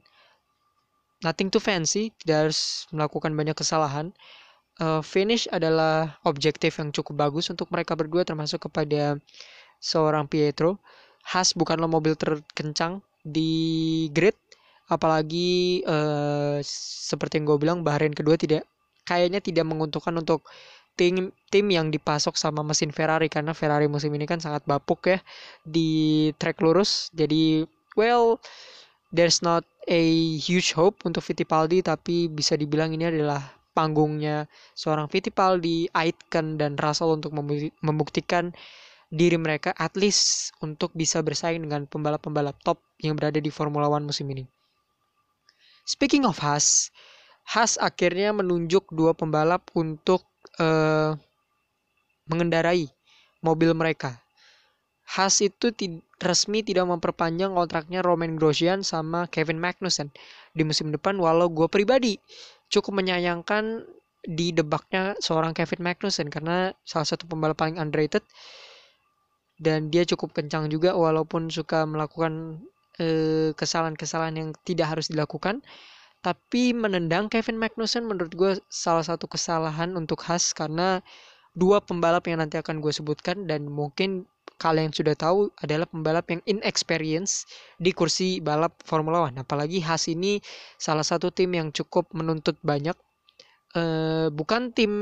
nothing 1.22 1.48
too 1.48 1.62
fancy 1.62 2.10
tidak 2.22 2.50
harus 2.50 2.86
melakukan 2.94 3.32
banyak 3.34 3.56
kesalahan. 3.56 4.10
Eh, 4.80 5.02
finish 5.04 5.46
adalah 5.52 6.18
objektif 6.26 6.80
yang 6.80 6.90
cukup 6.90 7.28
bagus 7.28 7.48
untuk 7.52 7.70
mereka 7.70 7.94
berdua 7.94 8.26
termasuk 8.26 8.66
kepada 8.70 9.18
seorang 9.78 10.26
Pietro. 10.26 10.78
Haas 11.22 11.54
bukanlah 11.54 11.86
mobil 11.86 12.18
terkencang 12.18 12.98
di 13.22 14.10
grid 14.10 14.34
apalagi 14.90 15.80
eh, 15.86 16.58
seperti 17.06 17.38
yang 17.38 17.46
gue 17.54 17.58
bilang 17.62 17.78
Bahrain 17.86 18.12
kedua 18.12 18.34
tidak 18.34 18.66
kayaknya 19.06 19.38
tidak 19.38 19.64
menguntungkan 19.66 20.14
untuk 20.18 20.42
tim 20.98 21.32
tim 21.48 21.66
yang 21.72 21.88
dipasok 21.88 22.36
sama 22.36 22.60
mesin 22.60 22.92
Ferrari 22.92 23.32
karena 23.32 23.56
Ferrari 23.56 23.88
musim 23.88 24.12
ini 24.12 24.28
kan 24.28 24.42
sangat 24.42 24.66
bapuk 24.68 25.08
ya 25.08 25.18
di 25.64 26.30
track 26.36 26.60
lurus. 26.60 27.08
Jadi 27.16 27.64
well 27.96 28.40
there's 29.12 29.44
not 29.44 29.62
a 29.86 30.02
huge 30.40 30.72
hope 30.72 31.04
untuk 31.04 31.20
Fittipaldi 31.20 31.84
tapi 31.84 32.32
bisa 32.32 32.56
dibilang 32.56 32.96
ini 32.96 33.12
adalah 33.12 33.44
panggungnya 33.76 34.48
seorang 34.76 35.08
Fittipaldi, 35.08 35.88
Aitken 35.92 36.56
dan 36.56 36.76
Russell 36.80 37.16
untuk 37.16 37.32
membu- 37.36 37.72
membuktikan 37.84 38.52
diri 39.12 39.36
mereka 39.36 39.76
at 39.76 39.92
least 39.92 40.56
untuk 40.64 40.92
bisa 40.96 41.20
bersaing 41.20 41.60
dengan 41.60 41.84
pembalap-pembalap 41.84 42.56
top 42.64 42.80
yang 43.04 43.12
berada 43.12 43.36
di 43.36 43.52
Formula 43.52 43.88
One 43.92 44.08
musim 44.08 44.28
ini. 44.32 44.48
Speaking 45.84 46.24
of 46.24 46.40
Haas, 46.40 46.88
Haas 47.44 47.76
akhirnya 47.76 48.32
menunjuk 48.32 48.88
dua 48.88 49.12
pembalap 49.12 49.68
untuk 49.76 50.24
eh, 50.56 51.12
mengendarai 52.24 52.88
mobil 53.44 53.76
mereka. 53.76 54.16
Haas 55.04 55.44
itu 55.44 55.74
resmi 56.22 56.62
tidak 56.62 56.86
memperpanjang 56.86 57.52
kontraknya 57.52 58.00
Romain 58.00 58.38
Grosjean 58.38 58.86
sama 58.86 59.26
Kevin 59.28 59.58
Magnussen 59.58 60.14
di 60.54 60.62
musim 60.62 60.94
depan 60.94 61.18
walau 61.18 61.50
gue 61.50 61.66
pribadi 61.66 62.18
cukup 62.72 63.02
menyayangkan 63.02 63.84
didebaknya 64.22 65.18
seorang 65.18 65.50
Kevin 65.50 65.82
Magnussen 65.82 66.30
karena 66.30 66.70
salah 66.86 67.06
satu 67.06 67.26
pembalap 67.26 67.58
paling 67.58 67.76
underrated 67.76 68.22
dan 69.58 69.90
dia 69.90 70.02
cukup 70.06 70.34
kencang 70.34 70.70
juga 70.70 70.94
walaupun 70.94 71.50
suka 71.50 71.86
melakukan 71.86 72.62
eh, 72.98 73.54
kesalahan-kesalahan 73.54 74.34
yang 74.38 74.48
tidak 74.66 74.98
harus 74.98 75.06
dilakukan. 75.10 75.62
Tapi 76.22 76.70
menendang 76.70 77.26
Kevin 77.26 77.58
Magnussen 77.58 78.06
menurut 78.06 78.30
gue 78.34 78.52
salah 78.70 79.02
satu 79.02 79.26
kesalahan 79.26 79.90
untuk 79.98 80.22
Haas 80.22 80.54
karena 80.54 81.02
dua 81.58 81.82
pembalap 81.82 82.30
yang 82.30 82.38
nanti 82.38 82.62
akan 82.62 82.78
gue 82.78 82.94
sebutkan 82.94 83.50
dan 83.50 83.66
mungkin 83.66 84.30
kalian 84.62 84.94
sudah 84.94 85.18
tahu 85.18 85.50
adalah 85.58 85.90
pembalap 85.90 86.30
yang 86.30 86.38
inexperience 86.46 87.50
di 87.82 87.90
kursi 87.90 88.38
balap 88.38 88.78
Formula 88.86 89.26
One. 89.26 89.42
Apalagi 89.42 89.82
Haas 89.82 90.06
ini 90.06 90.38
salah 90.78 91.02
satu 91.02 91.34
tim 91.34 91.50
yang 91.58 91.74
cukup 91.74 92.06
menuntut 92.14 92.54
banyak. 92.62 92.94
Eh, 93.74 94.30
bukan 94.30 94.70
tim 94.70 94.92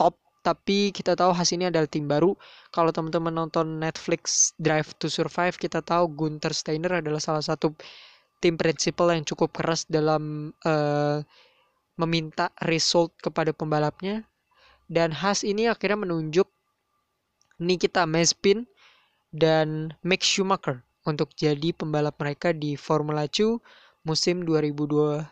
top, 0.00 0.16
tapi 0.40 0.88
kita 0.96 1.12
tahu 1.12 1.36
Haas 1.36 1.52
ini 1.52 1.68
adalah 1.68 1.84
tim 1.84 2.08
baru. 2.08 2.32
Kalau 2.72 2.88
teman-teman 2.88 3.36
nonton 3.36 3.76
Netflix 3.76 4.56
Drive 4.56 4.96
to 4.96 5.12
Survive, 5.12 5.60
kita 5.60 5.84
tahu 5.84 6.08
Gunther 6.08 6.56
Steiner 6.56 7.04
adalah 7.04 7.20
salah 7.20 7.44
satu 7.44 7.76
tim 8.40 8.56
prinsipal 8.56 9.12
yang 9.12 9.28
cukup 9.28 9.52
keras 9.52 9.84
dalam 9.84 10.56
eh, 10.64 11.20
meminta 12.00 12.48
result 12.64 13.12
kepada 13.20 13.52
pembalapnya. 13.52 14.24
Dan 14.88 15.12
Haas 15.12 15.44
ini 15.44 15.68
akhirnya 15.68 16.00
menunjuk 16.00 16.48
Nikita 17.58 18.06
Mazepin 18.06 18.64
dan 19.34 19.92
Mick 20.06 20.22
Schumacher 20.22 20.86
untuk 21.04 21.34
jadi 21.34 21.74
pembalap 21.74 22.16
mereka 22.22 22.54
di 22.54 22.78
Formula 22.78 23.26
2 23.26 23.58
musim 24.06 24.46
2021. 24.46 25.26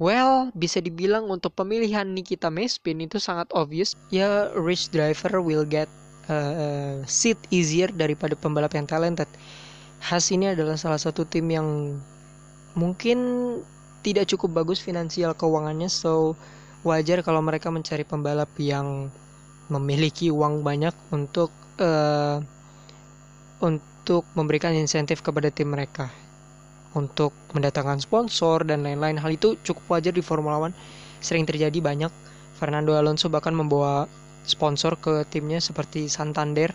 Well, 0.00 0.48
bisa 0.56 0.80
dibilang 0.80 1.28
untuk 1.28 1.52
pemilihan 1.52 2.08
Nikita 2.08 2.48
Mazepin 2.48 3.04
itu 3.04 3.20
sangat 3.20 3.52
obvious. 3.52 3.92
Ya, 4.08 4.48
rich 4.56 4.88
driver 4.88 5.44
will 5.44 5.68
get 5.68 5.92
uh, 6.32 7.04
seat 7.04 7.36
easier 7.52 7.92
daripada 7.92 8.32
pembalap 8.32 8.72
yang 8.72 8.88
talented. 8.88 9.28
Haas 10.00 10.32
ini 10.32 10.56
adalah 10.56 10.80
salah 10.80 10.96
satu 10.96 11.28
tim 11.28 11.52
yang 11.52 12.00
mungkin 12.72 13.18
tidak 14.00 14.32
cukup 14.32 14.64
bagus 14.64 14.80
finansial 14.80 15.36
keuangannya, 15.36 15.92
so 15.92 16.32
wajar 16.82 17.20
kalau 17.20 17.44
mereka 17.44 17.68
mencari 17.68 18.02
pembalap 18.04 18.50
yang 18.56 19.12
memiliki 19.70 20.32
uang 20.32 20.66
banyak 20.66 20.92
untuk 21.14 21.52
eh, 21.78 22.38
untuk 23.60 24.24
memberikan 24.34 24.72
insentif 24.74 25.20
kepada 25.20 25.52
tim 25.52 25.70
mereka. 25.70 26.10
Untuk 26.90 27.30
mendatangkan 27.54 28.02
sponsor 28.02 28.66
dan 28.66 28.82
lain-lain. 28.82 29.20
Hal 29.20 29.30
itu 29.30 29.54
cukup 29.62 29.98
wajar 29.98 30.10
di 30.10 30.24
Formula 30.24 30.58
One. 30.58 30.74
Sering 31.22 31.46
terjadi 31.46 31.78
banyak. 31.78 32.10
Fernando 32.58 32.98
Alonso 32.98 33.30
bahkan 33.30 33.54
membawa 33.54 34.10
sponsor 34.44 34.98
ke 34.98 35.22
timnya 35.30 35.62
seperti 35.62 36.10
Santander 36.10 36.74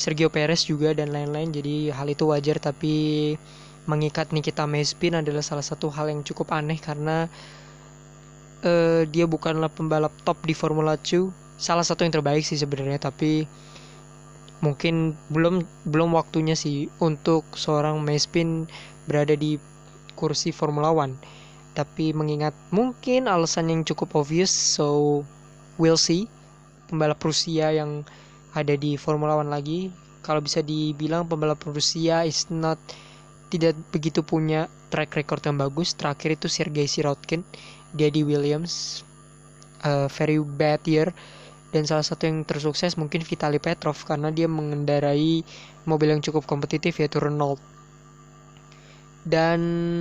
Sergio 0.00 0.32
Perez 0.32 0.64
juga 0.64 0.96
dan 0.96 1.12
lain-lain. 1.12 1.52
Jadi 1.52 1.92
hal 1.92 2.08
itu 2.08 2.24
wajar 2.26 2.56
tapi 2.56 3.36
mengikat 3.84 4.30
Nikita 4.30 4.64
Mazepin 4.64 5.18
adalah 5.20 5.42
salah 5.42 5.62
satu 5.62 5.90
hal 5.90 6.08
yang 6.08 6.22
cukup 6.22 6.54
aneh 6.54 6.78
karena 6.78 7.26
eh, 8.62 9.02
dia 9.10 9.26
bukanlah 9.26 9.68
pembalap 9.68 10.14
top 10.26 10.38
di 10.46 10.54
Formula 10.54 10.94
2 10.98 11.42
salah 11.62 11.86
satu 11.86 12.02
yang 12.02 12.10
terbaik 12.10 12.42
sih 12.42 12.58
sebenarnya 12.58 13.06
tapi 13.06 13.46
mungkin 14.62 15.18
belum 15.30 15.66
belum 15.90 16.14
waktunya 16.14 16.54
sih 16.54 16.86
untuk 17.02 17.42
seorang 17.58 17.98
Mazepin 17.98 18.70
berada 19.10 19.34
di 19.34 19.58
kursi 20.14 20.54
Formula 20.54 20.94
One. 20.94 21.18
Tapi 21.74 22.14
mengingat 22.14 22.54
mungkin 22.70 23.26
alasan 23.26 23.72
yang 23.72 23.82
cukup 23.82 24.14
obvious 24.14 24.50
so 24.54 25.20
we'll 25.76 25.98
see. 25.98 26.30
Pembalap 26.86 27.18
Rusia 27.24 27.74
yang 27.74 28.06
ada 28.54 28.78
di 28.78 28.94
Formula 28.94 29.34
One 29.34 29.50
lagi 29.50 29.90
kalau 30.22 30.38
bisa 30.38 30.62
dibilang 30.62 31.26
pembalap 31.26 31.58
Rusia 31.66 32.22
is 32.22 32.46
not 32.46 32.78
tidak 33.50 33.74
begitu 33.90 34.22
punya 34.22 34.70
track 34.94 35.18
record 35.18 35.42
yang 35.42 35.58
bagus. 35.58 35.98
Terakhir 35.98 36.38
itu 36.38 36.46
Sergei 36.46 36.86
Sirotkin 36.86 37.42
di 37.92 38.24
Williams 38.24 39.04
uh, 39.84 40.08
very 40.08 40.40
bad 40.40 40.80
year 40.88 41.10
dan 41.72 41.88
salah 41.88 42.04
satu 42.04 42.28
yang 42.28 42.44
tersukses 42.44 43.00
mungkin 43.00 43.24
Vitaly 43.24 43.56
Petrov 43.56 43.96
karena 44.04 44.28
dia 44.28 44.44
mengendarai 44.44 45.40
mobil 45.88 46.08
yang 46.12 46.20
cukup 46.20 46.44
kompetitif 46.44 47.00
yaitu 47.00 47.18
Renault. 47.18 47.58
Dan 49.22 49.60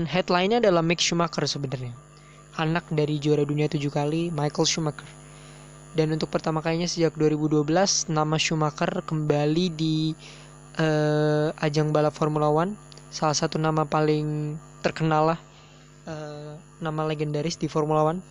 headline-nya 0.09 0.59
adalah 0.59 0.83
Mick 0.83 0.99
Schumacher 0.99 1.47
sebenarnya. 1.47 1.95
Anak 2.59 2.83
dari 2.91 3.21
juara 3.21 3.47
dunia 3.47 3.71
tujuh 3.71 3.87
kali 3.87 4.33
Michael 4.33 4.67
Schumacher. 4.67 5.07
Dan 5.95 6.11
untuk 6.11 6.27
pertama 6.27 6.59
kalinya 6.59 6.89
sejak 6.89 7.15
2012 7.15 7.63
nama 8.11 8.35
Schumacher 8.35 8.91
kembali 9.07 9.65
di 9.71 10.11
eh, 10.75 11.47
ajang 11.55 11.95
balap 11.95 12.11
Formula 12.11 12.51
One. 12.51 12.75
Salah 13.13 13.37
satu 13.37 13.55
nama 13.61 13.87
paling 13.87 14.59
terkenal 14.83 15.35
lah 15.35 15.39
eh, 16.07 16.53
nama 16.81 17.01
legendaris 17.05 17.57
di 17.57 17.67
Formula 17.69 18.05
One. 18.05 18.21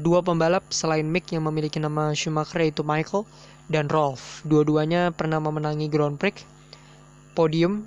Dua 0.00 0.24
pembalap 0.24 0.64
selain 0.72 1.04
Mick 1.04 1.28
yang 1.36 1.44
memiliki 1.44 1.76
nama 1.76 2.16
Schumacher 2.16 2.64
yaitu 2.64 2.80
Michael 2.80 3.28
dan 3.68 3.92
Rolf 3.92 4.40
dua-duanya 4.48 5.12
pernah 5.12 5.38
memenangi 5.38 5.86
Grand 5.92 6.16
Prix 6.16 6.48
podium 7.36 7.84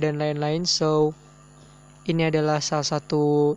dan 0.00 0.16
lain-lain. 0.16 0.64
So 0.64 1.12
ini 2.08 2.32
adalah 2.32 2.58
salah 2.64 2.88
satu 2.88 3.54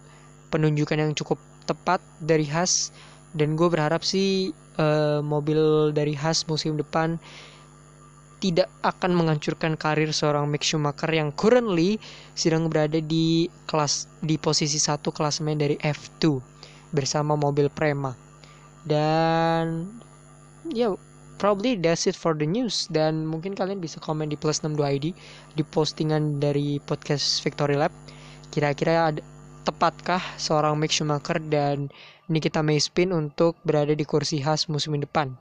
penunjukan 0.51 0.99
yang 0.99 1.11
cukup 1.15 1.39
tepat 1.65 2.03
dari 2.21 2.45
Haas. 2.45 2.91
Dan 3.35 3.59
gue 3.59 3.67
berharap 3.67 4.03
sih 4.03 4.51
eh, 4.79 5.19
mobil 5.23 5.91
dari 5.91 6.15
Haas 6.15 6.47
musim 6.47 6.75
depan 6.79 7.19
tidak 8.43 8.67
akan 8.83 9.15
menghancurkan 9.15 9.79
karir 9.79 10.11
seorang 10.11 10.45
Mick 10.51 10.61
Schumacher 10.61 11.07
yang 11.07 11.31
currently 11.33 11.97
sedang 12.35 12.67
berada 12.67 12.99
di 12.99 13.47
kelas 13.65 14.11
di 14.19 14.35
posisi 14.35 14.75
satu 14.75 15.09
klasemen 15.09 15.55
dari 15.55 15.79
F2 15.79 16.39
bersama 16.91 17.39
mobil 17.39 17.71
Prema. 17.71 18.11
Dan 18.85 19.87
ya 20.69 20.93
probably 21.39 21.79
that's 21.79 22.07
it 22.07 22.15
for 22.15 22.35
the 22.35 22.47
news. 22.47 22.91
Dan 22.91 23.23
mungkin 23.23 23.55
kalian 23.55 23.79
bisa 23.79 23.99
komen 24.03 24.29
di 24.29 24.37
plus 24.37 24.61
62 24.61 24.83
ID 24.83 25.05
di 25.55 25.63
postingan 25.63 26.39
dari 26.43 26.77
podcast 26.83 27.39
Victory 27.41 27.79
Lab. 27.79 27.91
Kira-kira 28.51 29.11
ada 29.11 29.21
tepatkah 29.65 30.21
seorang 30.37 30.77
Mick 30.77 30.93
Schumacher 30.93 31.41
dan 31.49 31.89
Nikita 32.29 32.61
Mazepin 32.61 33.09
untuk 33.15 33.57
berada 33.65 33.91
di 33.95 34.05
kursi 34.05 34.43
khas 34.43 34.69
musim 34.69 34.95
depan? 34.99 35.33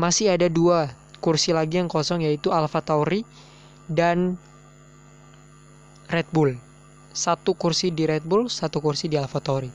Masih 0.00 0.32
ada 0.32 0.48
dua 0.48 0.88
kursi 1.22 1.54
lagi 1.54 1.78
yang 1.78 1.86
kosong 1.86 2.26
yaitu 2.26 2.50
Alfa 2.50 2.82
Tauri 2.82 3.22
dan 3.86 4.34
Red 6.10 6.26
Bull. 6.34 6.58
Satu 7.14 7.54
kursi 7.54 7.94
di 7.94 8.10
Red 8.10 8.26
Bull, 8.26 8.50
satu 8.50 8.82
kursi 8.82 9.06
di 9.06 9.14
Alfa 9.14 9.38
Tauri. 9.38 9.70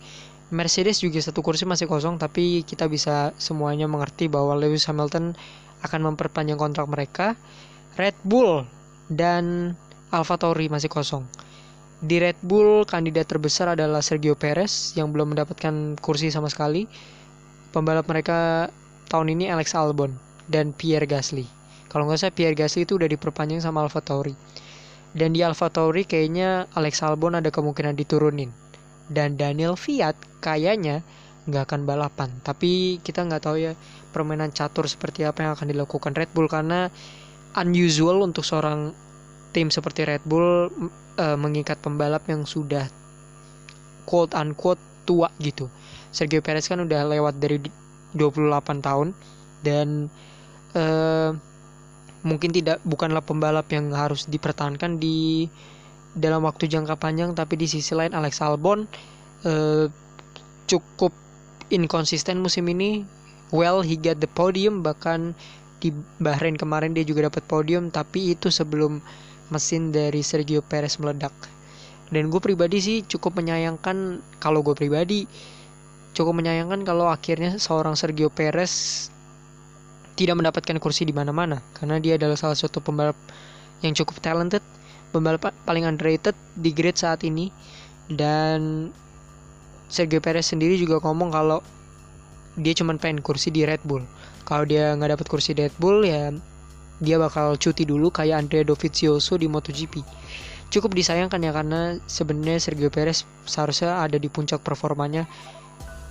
Mercedes 0.51 0.99
juga 0.99 1.23
satu 1.23 1.39
kursi 1.39 1.63
masih 1.63 1.87
kosong 1.87 2.19
tapi 2.19 2.67
kita 2.67 2.91
bisa 2.91 3.31
semuanya 3.39 3.87
mengerti 3.87 4.27
bahwa 4.27 4.55
Lewis 4.59 4.87
Hamilton 4.87 5.35
akan 5.87 5.99
memperpanjang 6.13 6.59
kontrak 6.59 6.87
mereka. 6.91 7.39
Red 7.95 8.19
Bull 8.27 8.67
dan 9.07 9.73
Alfa 10.11 10.35
Tauri 10.35 10.67
masih 10.67 10.91
kosong. 10.91 11.23
Di 11.97 12.21
Red 12.21 12.37
Bull 12.45 12.85
kandidat 12.85 13.25
terbesar 13.25 13.73
adalah 13.73 14.05
Sergio 14.05 14.37
Perez 14.37 14.93
yang 14.93 15.09
belum 15.09 15.33
mendapatkan 15.33 15.97
kursi 15.97 16.29
sama 16.29 16.51
sekali. 16.51 16.85
Pembalap 17.73 18.05
mereka 18.05 18.69
tahun 19.09 19.33
ini 19.33 19.49
Alex 19.49 19.73
Albon 19.73 20.26
dan 20.47 20.75
Pierre 20.75 21.07
Gasly. 21.07 21.47
Kalau 21.87 22.07
nggak 22.07 22.19
salah 22.19 22.35
Pierre 22.35 22.57
Gasly 22.57 22.83
itu 22.83 22.99
udah 22.99 23.07
diperpanjang 23.07 23.63
sama 23.63 23.83
Alfa 23.83 24.03
Tauri. 24.03 24.35
Dan 25.15 25.31
di 25.31 25.39
Alfa 25.43 25.71
Tauri 25.71 26.03
kayaknya 26.03 26.67
Alex 26.75 26.99
Albon 27.03 27.39
ada 27.39 27.47
kemungkinan 27.47 27.95
diturunin. 27.95 28.51
Dan 29.07 29.39
Daniel 29.39 29.79
Fiat 29.79 30.19
kayaknya 30.43 31.03
nggak 31.47 31.63
akan 31.71 31.81
balapan. 31.87 32.29
Tapi 32.43 32.99
kita 32.99 33.23
nggak 33.23 33.47
tahu 33.47 33.71
ya 33.71 33.73
permainan 34.11 34.51
catur 34.51 34.85
seperti 34.91 35.23
apa 35.23 35.47
yang 35.47 35.51
akan 35.55 35.67
dilakukan 35.71 36.11
Red 36.11 36.31
Bull 36.35 36.51
karena 36.51 36.91
unusual 37.55 38.19
untuk 38.21 38.43
seorang 38.43 38.91
tim 39.55 39.71
seperti 39.71 40.03
Red 40.03 40.27
Bull 40.27 40.69
uh, 41.17 41.37
mengikat 41.39 41.79
pembalap 41.79 42.27
yang 42.27 42.43
sudah 42.43 42.91
quote 44.03 44.35
unquote 44.35 44.79
tua 45.07 45.31
gitu. 45.39 45.71
Sergio 46.11 46.43
Perez 46.43 46.67
kan 46.67 46.83
udah 46.83 47.07
lewat 47.07 47.39
dari 47.39 47.63
28 48.15 48.83
tahun 48.83 49.15
dan 49.63 50.11
uh, 50.77 51.33
mungkin 52.21 52.53
tidak 52.53 52.77
bukanlah 52.85 53.25
pembalap 53.25 53.65
yang 53.73 53.89
harus 53.93 54.29
dipertahankan 54.29 55.01
di 55.01 55.49
dalam 56.17 56.45
waktu 56.45 56.65
jangka 56.69 56.97
panjang 56.97 57.33
tapi 57.37 57.57
di 57.57 57.69
sisi 57.69 57.93
lain 57.93 58.13
Alex 58.13 58.41
Albon 58.41 58.85
uh, 59.45 59.85
cukup 60.69 61.13
inkonsisten 61.73 62.41
musim 62.41 62.69
ini. 62.69 63.05
Well 63.49 63.79
he 63.79 63.95
got 63.95 64.19
the 64.19 64.27
podium 64.27 64.83
bahkan 64.83 65.31
di 65.79 65.93
Bahrain 66.19 66.57
kemarin 66.57 66.91
dia 66.91 67.07
juga 67.07 67.31
dapat 67.31 67.45
podium 67.47 67.93
tapi 67.93 68.35
itu 68.35 68.51
sebelum 68.51 68.99
mesin 69.47 69.95
dari 69.95 70.19
Sergio 70.19 70.59
Perez 70.59 70.99
meledak. 70.99 71.31
Dan 72.07 72.31
gue 72.31 72.39
pribadi 72.39 72.79
sih 72.79 72.97
cukup 73.03 73.39
menyayangkan 73.39 74.19
kalau 74.39 74.63
gue 74.63 74.75
pribadi 74.75 75.27
cukup 76.15 76.39
menyayangkan 76.39 76.81
kalau 76.87 77.07
akhirnya 77.07 77.55
seorang 77.61 77.93
Sergio 77.93 78.31
Perez 78.33 79.07
tidak 80.17 80.33
mendapatkan 80.33 80.81
kursi 80.81 81.05
di 81.05 81.13
mana-mana 81.13 81.61
karena 81.77 82.01
dia 82.01 82.17
adalah 82.17 82.33
salah 82.33 82.57
satu 82.57 82.81
pembalap 82.81 83.15
yang 83.85 83.93
cukup 83.93 84.17
talented, 84.19 84.65
pembalap 85.13 85.53
paling 85.63 85.85
underrated 85.85 86.33
di 86.57 86.73
grid 86.73 86.97
saat 86.97 87.21
ini 87.21 87.53
dan 88.09 88.89
Sergio 89.87 90.17
Perez 90.19 90.49
sendiri 90.49 90.75
juga 90.75 90.97
ngomong 91.05 91.29
kalau 91.29 91.61
dia 92.57 92.73
cuma 92.73 92.97
pengen 92.97 93.21
kursi 93.21 93.53
di 93.53 93.63
Red 93.63 93.85
Bull. 93.85 94.01
Kalau 94.43 94.65
dia 94.65 94.97
nggak 94.97 95.15
dapat 95.15 95.27
kursi 95.29 95.53
di 95.53 95.69
Red 95.69 95.77
Bull 95.77 96.01
ya 96.01 96.33
dia 96.97 97.21
bakal 97.21 97.61
cuti 97.61 97.85
dulu 97.85 98.09
kayak 98.09 98.41
Andrea 98.41 98.65
Dovizioso 98.65 99.37
di 99.37 99.45
MotoGP. 99.45 100.01
Cukup 100.73 100.97
disayangkan 100.97 101.39
ya 101.45 101.53
karena 101.53 102.01
sebenarnya 102.09 102.57
Sergio 102.57 102.89
Perez 102.89 103.23
seharusnya 103.45 104.01
ada 104.01 104.17
di 104.17 104.27
puncak 104.27 104.65
performanya 104.65 105.29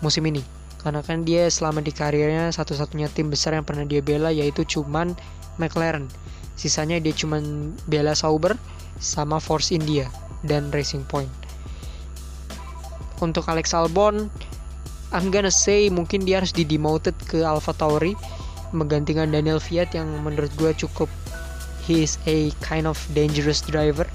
musim 0.01 0.23
ini 0.31 0.66
karena 0.87 1.03
kan 1.03 1.27
dia 1.27 1.51
selama 1.51 1.83
di 1.83 1.91
karirnya 1.91 2.47
satu-satunya 2.55 3.11
tim 3.11 3.27
besar 3.27 3.59
yang 3.59 3.67
pernah 3.67 3.83
dia 3.83 3.99
bela 3.99 4.31
yaitu 4.31 4.63
cuman 4.63 5.19
McLaren. 5.59 6.07
Sisanya 6.55 7.03
dia 7.03 7.11
cuman 7.11 7.75
bela 7.91 8.15
Sauber 8.15 8.55
sama 9.03 9.43
Force 9.43 9.75
India 9.75 10.07
dan 10.47 10.71
Racing 10.71 11.03
Point. 11.11 11.35
Untuk 13.19 13.51
Alex 13.51 13.75
Albon 13.75 14.31
I'm 15.11 15.35
gonna 15.35 15.51
say 15.51 15.91
mungkin 15.91 16.23
dia 16.23 16.39
harus 16.39 16.55
di 16.55 16.63
demoted 16.63 17.19
ke 17.27 17.43
Alpha 17.43 17.75
Tauri 17.75 18.15
menggantikan 18.71 19.35
Daniel 19.35 19.59
Fiat 19.59 19.91
yang 19.91 20.07
menurut 20.23 20.55
gue 20.55 20.71
cukup 20.87 21.11
he 21.83 22.07
is 22.07 22.15
a 22.31 22.55
kind 22.63 22.87
of 22.87 22.95
dangerous 23.11 23.59
driver 23.67 24.07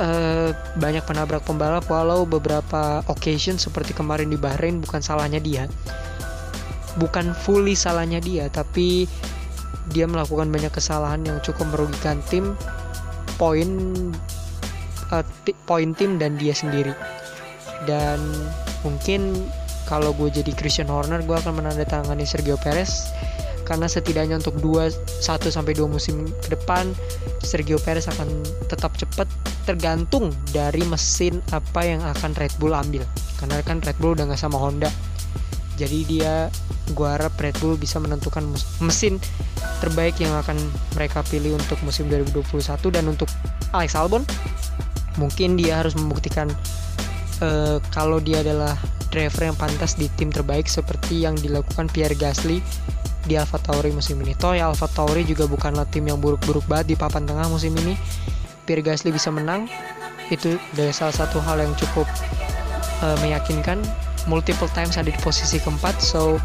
uh, 0.00 0.50
banyak 0.78 1.04
penabrak 1.04 1.44
pembalap 1.44 1.86
walau 1.88 2.24
beberapa 2.24 3.02
occasion 3.08 3.56
seperti 3.56 3.92
kemarin 3.92 4.30
di 4.30 4.38
Bahrain 4.40 4.80
bukan 4.80 5.00
salahnya 5.00 5.38
dia. 5.42 5.64
Bukan 7.00 7.32
fully 7.32 7.72
salahnya 7.72 8.20
dia 8.20 8.52
tapi 8.52 9.08
dia 9.90 10.06
melakukan 10.06 10.52
banyak 10.52 10.70
kesalahan 10.70 11.24
yang 11.26 11.38
cukup 11.42 11.66
merugikan 11.74 12.22
tim 12.30 12.54
poin 13.40 13.68
uh, 15.10 15.24
poin 15.66 15.90
tim 15.96 16.20
dan 16.20 16.38
dia 16.38 16.54
sendiri. 16.54 16.94
Dan 17.88 18.20
mungkin 18.86 19.34
kalau 19.90 20.14
gue 20.14 20.30
jadi 20.30 20.52
Christian 20.54 20.88
Horner 20.88 21.20
gue 21.26 21.36
akan 21.36 21.58
menandatangani 21.58 22.24
Sergio 22.24 22.56
Perez 22.56 23.10
karena 23.62 23.86
setidaknya 23.86 24.38
untuk 24.42 24.58
2 24.58 25.22
1 25.22 25.22
sampai 25.48 25.72
2 25.74 25.86
musim 25.86 26.26
ke 26.42 26.54
depan 26.54 26.90
Sergio 27.42 27.78
Perez 27.82 28.06
akan 28.10 28.28
tetap 28.70 28.94
cepat 28.98 29.26
tergantung 29.62 30.34
dari 30.50 30.82
mesin 30.86 31.38
apa 31.54 31.86
yang 31.86 32.02
akan 32.02 32.34
Red 32.34 32.54
Bull 32.58 32.74
ambil. 32.74 33.06
Karena 33.38 33.62
kan 33.62 33.82
Red 33.82 33.98
Bull 33.98 34.14
udah 34.18 34.30
nggak 34.30 34.40
sama 34.40 34.58
Honda. 34.58 34.90
Jadi 35.78 36.06
dia 36.06 36.50
gua 36.94 37.18
harap 37.18 37.34
Red 37.38 37.58
Bull 37.62 37.78
bisa 37.78 37.98
menentukan 37.98 38.44
mesin 38.82 39.18
terbaik 39.82 40.18
yang 40.22 40.34
akan 40.38 40.54
mereka 40.94 41.26
pilih 41.26 41.58
untuk 41.58 41.78
musim 41.82 42.06
2021 42.06 42.62
dan 42.94 43.04
untuk 43.10 43.26
Alex 43.74 43.98
Albon 43.98 44.22
mungkin 45.18 45.58
dia 45.58 45.82
harus 45.82 45.92
membuktikan 45.98 46.48
uh, 47.42 47.82
kalau 47.92 48.22
dia 48.22 48.40
adalah 48.40 48.78
driver 49.12 49.52
yang 49.52 49.58
pantas 49.58 49.98
di 49.98 50.08
tim 50.16 50.32
terbaik 50.32 50.64
seperti 50.70 51.26
yang 51.26 51.36
dilakukan 51.36 51.90
Pierre 51.92 52.16
Gasly 52.16 52.64
di 53.26 53.38
Alfa 53.38 53.58
Tauri 53.58 53.94
musim 53.94 54.18
ini. 54.22 54.34
Toh 54.34 54.54
ya 54.54 54.70
Alfa 54.70 54.90
Tauri 54.90 55.22
juga 55.22 55.46
bukanlah 55.46 55.86
tim 55.88 56.06
yang 56.06 56.18
buruk-buruk 56.18 56.66
banget 56.66 56.94
di 56.94 56.96
papan 56.98 57.26
tengah 57.26 57.46
musim 57.46 57.74
ini. 57.78 57.94
Pierre 58.66 58.82
Gasly 58.82 59.10
bisa 59.10 59.30
menang 59.30 59.66
itu 60.30 60.56
dari 60.72 60.94
salah 60.94 61.14
satu 61.14 61.42
hal 61.42 61.58
yang 61.60 61.74
cukup 61.78 62.06
uh, 63.02 63.16
meyakinkan. 63.20 63.82
Multiple 64.30 64.70
times 64.70 64.94
ada 64.94 65.10
di 65.10 65.18
posisi 65.18 65.58
keempat, 65.58 65.98
so 65.98 66.38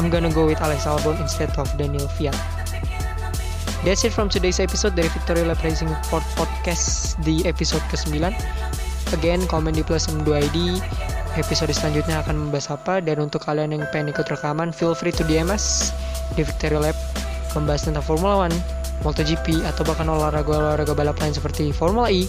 I'm 0.00 0.08
gonna 0.08 0.32
go 0.32 0.48
with 0.48 0.64
Alex 0.64 0.88
Albon 0.88 1.20
instead 1.20 1.52
of 1.60 1.68
Daniel 1.76 2.08
Fiat. 2.16 2.36
That's 3.84 4.00
it 4.00 4.16
from 4.16 4.32
today's 4.32 4.64
episode 4.64 4.96
dari 4.96 5.12
Victoria 5.12 5.44
Lab 5.44 5.60
Racing 5.60 5.92
Podcast 6.08 7.20
di 7.20 7.44
episode 7.44 7.84
ke-9. 7.92 8.32
Again, 9.12 9.44
komen 9.44 9.76
di 9.76 9.84
plus 9.84 10.08
2 10.08 10.24
ID 10.24 10.80
episode 11.34 11.74
selanjutnya 11.74 12.22
akan 12.22 12.48
membahas 12.48 12.74
apa 12.74 13.02
dan 13.02 13.18
untuk 13.18 13.42
kalian 13.42 13.74
yang 13.74 13.84
pengen 13.90 14.14
ikut 14.14 14.26
rekaman 14.26 14.70
feel 14.70 14.94
free 14.94 15.10
to 15.10 15.26
DM 15.26 15.50
us 15.50 15.90
di 16.38 16.46
Victoria 16.46 16.90
Lab 16.90 16.96
membahas 17.54 17.86
tentang 17.86 18.02
Formula 18.02 18.46
One, 18.46 18.56
MotoGP 19.06 19.62
atau 19.66 19.82
bahkan 19.86 20.10
olahraga-olahraga 20.10 20.94
balap 20.94 21.18
lain 21.22 21.34
seperti 21.34 21.70
Formula 21.70 22.10
E 22.10 22.26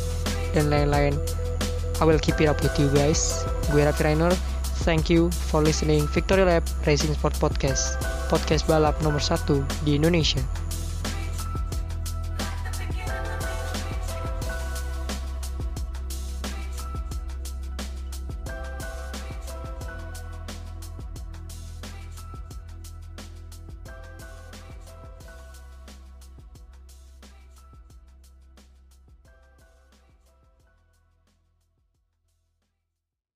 dan 0.54 0.70
lain-lain. 0.70 1.18
I 1.98 2.04
will 2.04 2.20
keep 2.20 2.38
it 2.42 2.50
up 2.52 2.60
with 2.62 2.76
you 2.78 2.92
guys. 2.94 3.46
Gue 3.74 3.82
Raffi 3.82 4.06
Rainer. 4.06 4.34
Thank 4.86 5.10
you 5.10 5.34
for 5.50 5.66
listening 5.66 6.06
Victoria 6.14 6.46
Lab 6.46 6.66
Racing 6.86 7.16
Sport 7.18 7.34
Podcast. 7.42 7.98
Podcast 8.30 8.70
balap 8.70 9.00
nomor 9.02 9.24
satu 9.24 9.66
di 9.82 9.98
Indonesia. 9.98 10.65